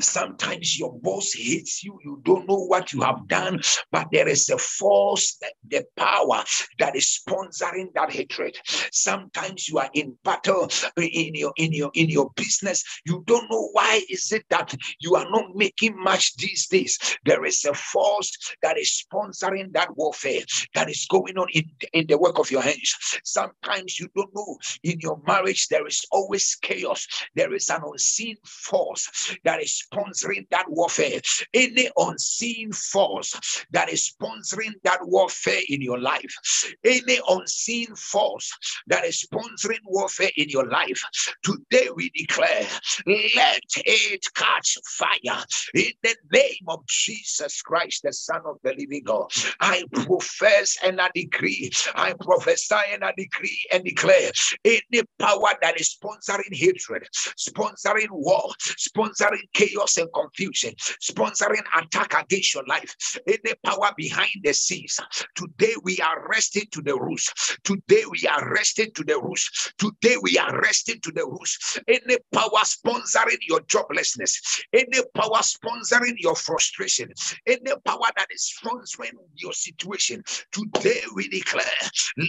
Sometimes 0.00 0.78
your 0.78 0.98
boss 1.00 1.32
hates 1.32 1.82
you. 1.82 1.98
You 2.04 2.20
don't 2.24 2.48
know 2.48 2.64
what 2.66 2.92
you 2.92 3.00
have 3.02 3.26
done, 3.28 3.60
but 3.90 4.08
there 4.12 4.28
is 4.28 4.48
a 4.48 4.58
force, 4.58 5.38
the 5.68 5.84
power 5.96 6.44
that 6.78 6.96
is 6.96 7.20
sponsoring 7.20 7.92
that 7.94 8.12
hatred. 8.12 8.58
Sometimes 8.92 9.68
you 9.68 9.78
are 9.78 9.90
in 9.94 10.16
battle 10.24 10.68
eh, 10.98 11.08
in 11.12 11.34
your 11.34 11.52
in 11.56 11.72
your 11.72 11.90
in 11.94 12.08
your 12.08 12.30
business. 12.36 12.84
You 13.04 13.24
don't 13.26 13.50
know 13.50 13.68
why 13.72 14.02
is 14.10 14.32
it 14.32 14.44
that 14.50 14.74
you 15.00 15.16
are 15.16 15.28
not 15.30 15.54
making 15.54 15.98
much 15.98 16.36
these 16.36 16.66
days. 16.66 16.98
There 17.24 17.44
is 17.44 17.64
a 17.64 17.74
force 17.74 18.32
that 18.62 18.78
is 18.78 19.04
sponsoring 19.04 19.72
that 19.72 19.96
warfare 19.96 20.42
that 20.74 20.90
is 20.90 21.06
going 21.06 21.38
on 21.38 21.48
in, 21.52 21.64
in 21.92 22.06
the 22.06 22.18
work 22.18 22.38
of 22.38 22.50
your 22.50 22.62
hands. 22.62 22.94
Sometimes 23.24 23.98
you 23.98 24.08
don't 24.14 24.34
know 24.34 24.58
in 24.82 24.98
your 25.00 25.20
marriage 25.26 25.68
there 25.68 25.86
is 25.86 26.04
always 26.10 26.56
chaos. 26.60 27.06
There 27.34 27.54
is 27.54 27.70
an 27.70 27.82
unseen 27.84 28.36
force 28.44 29.36
that 29.48 29.62
is 29.62 29.82
sponsoring 29.90 30.46
that 30.50 30.66
warfare, 30.68 31.22
any 31.54 31.88
unseen 31.96 32.70
force 32.70 33.64
that 33.70 33.90
is 33.90 34.12
sponsoring 34.12 34.74
that 34.84 34.98
warfare 35.00 35.62
in 35.70 35.80
your 35.80 35.98
life, 35.98 36.74
any 36.84 37.18
unseen 37.30 37.86
force 37.96 38.52
that 38.88 39.06
is 39.06 39.26
sponsoring 39.26 39.80
warfare 39.86 40.28
in 40.36 40.50
your 40.50 40.66
life, 40.66 41.02
today 41.42 41.88
we 41.96 42.10
declare, 42.10 42.66
let 43.06 43.62
it 43.86 44.22
catch 44.34 44.76
fire 44.86 45.42
in 45.74 45.92
the 46.02 46.14
name 46.30 46.66
of 46.68 46.86
Jesus 46.86 47.62
Christ, 47.62 48.02
the 48.02 48.12
Son 48.12 48.42
of 48.44 48.58
the 48.62 48.74
Living 48.78 49.04
God. 49.06 49.30
I 49.60 49.82
profess 49.92 50.76
and 50.84 51.00
I 51.00 51.08
decree, 51.14 51.70
I 51.94 52.12
prophesy 52.20 52.74
and 52.92 53.02
I 53.02 53.14
decree 53.16 53.58
and 53.72 53.82
declare 53.82 54.30
any 54.62 55.02
power 55.18 55.54
that 55.62 55.80
is 55.80 55.96
sponsoring 55.96 56.52
hatred, 56.52 57.08
sponsoring 57.38 58.10
war, 58.10 58.50
sponsoring 58.76 59.37
chaos 59.54 59.96
and 59.96 60.08
confusion, 60.14 60.74
sponsoring 61.02 61.64
attack 61.76 62.14
against 62.22 62.54
your 62.54 62.64
life, 62.66 62.94
any 63.26 63.54
power 63.64 63.92
behind 63.96 64.30
the 64.42 64.52
scenes. 64.52 64.98
Today 65.34 65.74
we 65.82 65.98
are 65.98 66.28
resting 66.28 66.64
to 66.72 66.82
the 66.82 66.98
roots. 66.98 67.58
Today 67.64 68.04
we 68.10 68.26
are 68.28 68.52
resting 68.52 68.90
to 68.94 69.04
the 69.04 69.20
roots. 69.20 69.72
Today 69.78 70.16
we 70.22 70.38
are 70.38 70.60
resting 70.60 71.00
to 71.00 71.12
the 71.12 71.24
roots. 71.26 71.78
Any 71.88 72.16
power 72.32 72.62
sponsoring 72.64 73.38
your 73.48 73.60
joblessness, 73.60 74.62
any 74.72 75.00
power 75.14 75.42
sponsoring 75.42 76.14
your 76.18 76.34
frustration, 76.34 77.12
any 77.46 77.72
power 77.84 78.08
that 78.16 78.28
is 78.30 78.52
sponsoring 78.62 79.12
your 79.34 79.52
situation. 79.52 80.22
Today 80.52 81.00
we 81.14 81.28
declare, 81.28 81.64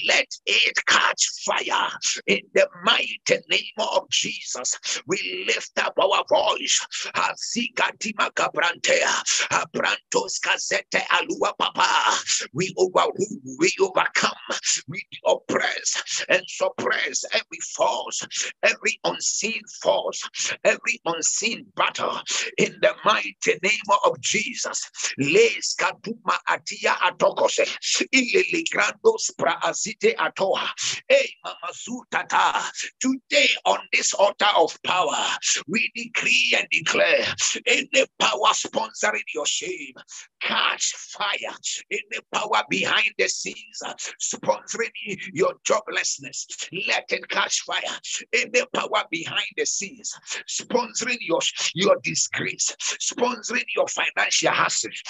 let 0.08 0.28
it 0.46 0.86
catch 0.86 1.26
fire 1.46 1.90
in 2.28 2.42
the 2.54 2.68
mighty 2.84 3.40
name 3.50 3.62
of 3.78 4.10
Jesus. 4.10 5.02
We 5.08 5.46
lift 5.48 5.72
up 5.80 5.94
our 6.00 6.24
voice 6.30 6.86
Azikatima 7.16 8.32
Cabrantea, 8.34 9.24
Abrantos 9.52 10.40
Casete 10.40 11.02
Alua 11.12 11.54
Papa. 11.58 12.18
We 12.54 12.74
overrule, 12.78 13.40
we 13.58 13.72
overcome, 13.80 14.32
we 14.88 15.04
oppress 15.26 16.24
and 16.30 16.44
suppress 16.48 17.26
every 17.34 17.60
force, 17.76 18.26
every 18.64 19.00
unseen 19.04 19.62
force, 19.82 20.28
every 20.64 21.00
unseen 21.06 21.66
battle 21.76 22.20
in 22.58 22.76
the 22.82 22.94
mighty 23.06 23.60
name 23.64 23.90
of 24.06 24.20
Jesus. 24.22 24.90
Les 25.18 25.76
Kaduma 25.80 26.38
Atia 26.50 26.96
Atokose, 27.02 27.66
Ilili 28.14 28.64
Grandos 28.74 29.32
Praazite 29.38 30.16
Atoa, 30.16 30.68
Hey 31.08 31.30
Mamazutata. 31.46 32.70
Today 33.00 33.50
on 33.66 33.80
this 33.94 34.14
altar 34.14 34.48
of 34.58 34.78
power, 34.84 35.26
we 35.68 35.92
decree 35.96 36.56
and 36.58 36.68
declare 36.80 37.26
any 37.66 38.06
power 38.20 38.54
sponsoring 38.54 39.24
your 39.34 39.46
shame, 39.46 39.94
catch 40.42 40.94
fire. 40.96 41.56
Any 41.92 42.22
power 42.34 42.64
behind 42.70 43.12
the 43.18 43.28
scenes 43.28 43.82
uh, 43.86 43.94
sponsoring 44.22 44.92
your 45.34 45.54
joblessness, 45.68 46.46
let 46.88 47.06
it 47.10 47.28
catch 47.30 47.62
fire. 47.62 47.80
Any 48.34 48.62
power 48.74 49.04
behind 49.12 49.46
the 49.58 49.66
scenes 49.66 50.14
sponsoring 50.48 51.18
your, 51.22 51.40
your 51.76 51.98
disgrace, 52.04 52.76
sponsoring 53.00 53.66
your 53.76 53.88
financial 53.88 54.52
hassles, 54.52 55.02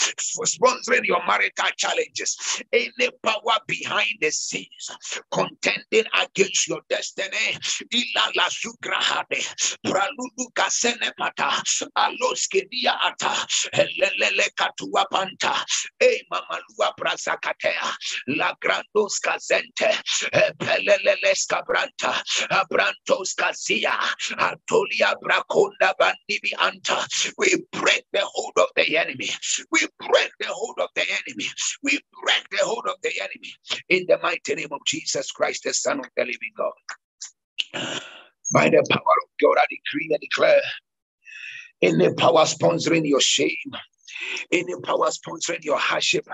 sponsoring 0.45 1.05
your 1.05 1.25
marital 1.25 1.69
challenges. 1.77 2.61
Any 2.71 3.09
power 3.23 3.57
behind 3.67 4.17
the 4.21 4.31
scenes 4.31 4.89
contending 5.31 6.05
against 6.21 6.67
your 6.67 6.81
destiny. 6.89 7.57
Sugrahade, 8.49 9.39
mata, 11.17 11.58
aloske 11.95 12.67
dia 12.71 12.93
ata 13.03 13.33
lelele 13.99 14.49
katua 14.55 15.05
panta 15.11 15.65
eh, 15.99 16.07
e 16.07 16.23
mamalua 16.31 16.93
brasakatea 16.97 17.89
la 18.27 18.55
grandos 18.61 19.19
kazente 19.19 19.89
eh, 20.33 20.51
pelelele 20.59 21.35
skabranta 21.35 22.13
abrantos 22.49 23.35
kazia 23.35 23.93
atolia 24.37 25.15
brakonda 25.21 25.93
bandibi 25.99 26.53
anta. 26.57 27.05
We 27.37 27.55
break 27.71 28.05
the 28.13 28.21
hold 28.23 28.53
of 28.57 28.69
the 28.75 28.97
enemy. 28.97 29.29
We 29.71 29.87
break 29.99 30.31
the 30.39 30.47
hold 30.49 30.79
of 30.79 30.89
the 30.95 31.05
enemy. 31.09 31.47
We 31.83 31.99
break 32.21 32.43
the 32.51 32.63
hold 32.63 32.87
of 32.87 32.97
the 33.03 33.11
enemy. 33.19 33.53
In 33.89 34.05
the 34.07 34.17
mighty 34.21 34.55
name 34.55 34.71
of 34.71 34.81
Jesus 34.85 35.31
Christ 35.31 35.63
the 35.63 35.73
son 35.73 35.99
of 35.99 36.07
the 36.15 36.23
living 36.23 36.53
God. 36.57 36.73
By 38.53 38.69
the 38.69 38.85
power 38.89 39.17
of 39.23 39.29
God, 39.41 39.57
I 39.59 39.65
decree 39.69 40.09
and 40.11 40.21
declare 40.21 40.61
any 41.81 42.13
power 42.13 42.43
sponsoring 42.45 43.07
your 43.07 43.21
shame, 43.21 43.71
any 44.51 44.75
power 44.83 45.09
sponsoring 45.09 45.63
your 45.65 45.79
hardship, 45.79 46.27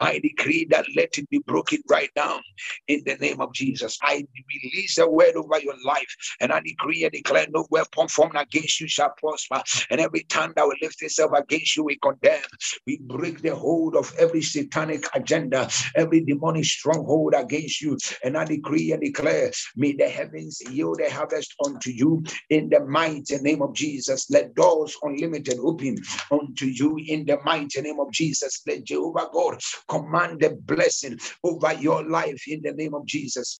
I 0.00 0.18
decree 0.20 0.66
that 0.70 0.86
let 0.96 1.18
it 1.18 1.28
be 1.30 1.38
broken 1.40 1.80
right 1.88 2.10
now 2.16 2.40
in 2.88 3.02
the 3.06 3.16
name 3.16 3.40
of 3.40 3.52
Jesus. 3.54 3.98
I 4.02 4.26
release 4.64 4.98
a 4.98 5.08
word 5.08 5.36
over 5.36 5.58
your 5.60 5.76
life 5.84 6.14
and 6.40 6.52
I 6.52 6.60
decree 6.60 7.04
and 7.04 7.12
declare 7.12 7.46
no 7.50 7.66
weapon 7.70 8.08
formed 8.08 8.36
against 8.36 8.80
you 8.80 8.88
shall 8.88 9.12
prosper. 9.18 9.62
And 9.90 10.00
every 10.00 10.24
tongue 10.24 10.52
that 10.56 10.66
will 10.66 10.76
lift 10.82 11.02
itself 11.02 11.32
against 11.36 11.76
you, 11.76 11.84
we 11.84 11.98
condemn. 12.02 12.42
We 12.86 12.98
break 13.02 13.42
the 13.42 13.54
hold 13.56 13.96
of 13.96 14.14
every 14.18 14.42
satanic 14.42 15.06
agenda, 15.14 15.68
every 15.96 16.22
demonic 16.24 16.64
stronghold 16.64 17.34
against 17.36 17.80
you. 17.80 17.98
And 18.24 18.36
I 18.36 18.44
decree 18.44 18.92
and 18.92 19.02
declare, 19.02 19.52
may 19.76 19.92
the 19.94 20.08
heavens 20.08 20.60
yield 20.70 21.00
a 21.00 21.10
harvest 21.10 21.54
unto 21.64 21.90
you 21.90 22.24
in 22.50 22.68
the 22.70 22.80
mighty 22.84 23.38
name 23.38 23.62
of 23.62 23.74
Jesus. 23.74 24.30
Let 24.30 24.54
doors 24.54 24.96
unlimited 25.02 25.58
open 25.60 25.96
unto 26.30 26.66
you 26.66 26.98
in 27.12 27.26
the 27.26 27.38
mighty 27.44 27.82
name 27.82 28.00
of 28.00 28.12
Jesus. 28.12 28.62
Let 28.66 28.84
Jehovah 28.84 29.28
God 29.32 29.60
command 29.88 30.40
the 30.40 30.50
blessing 30.62 31.18
over 31.44 31.72
your 31.74 32.04
life 32.08 32.42
in 32.48 32.62
the 32.62 32.72
name 32.72 32.94
of 32.94 33.06
Jesus. 33.06 33.50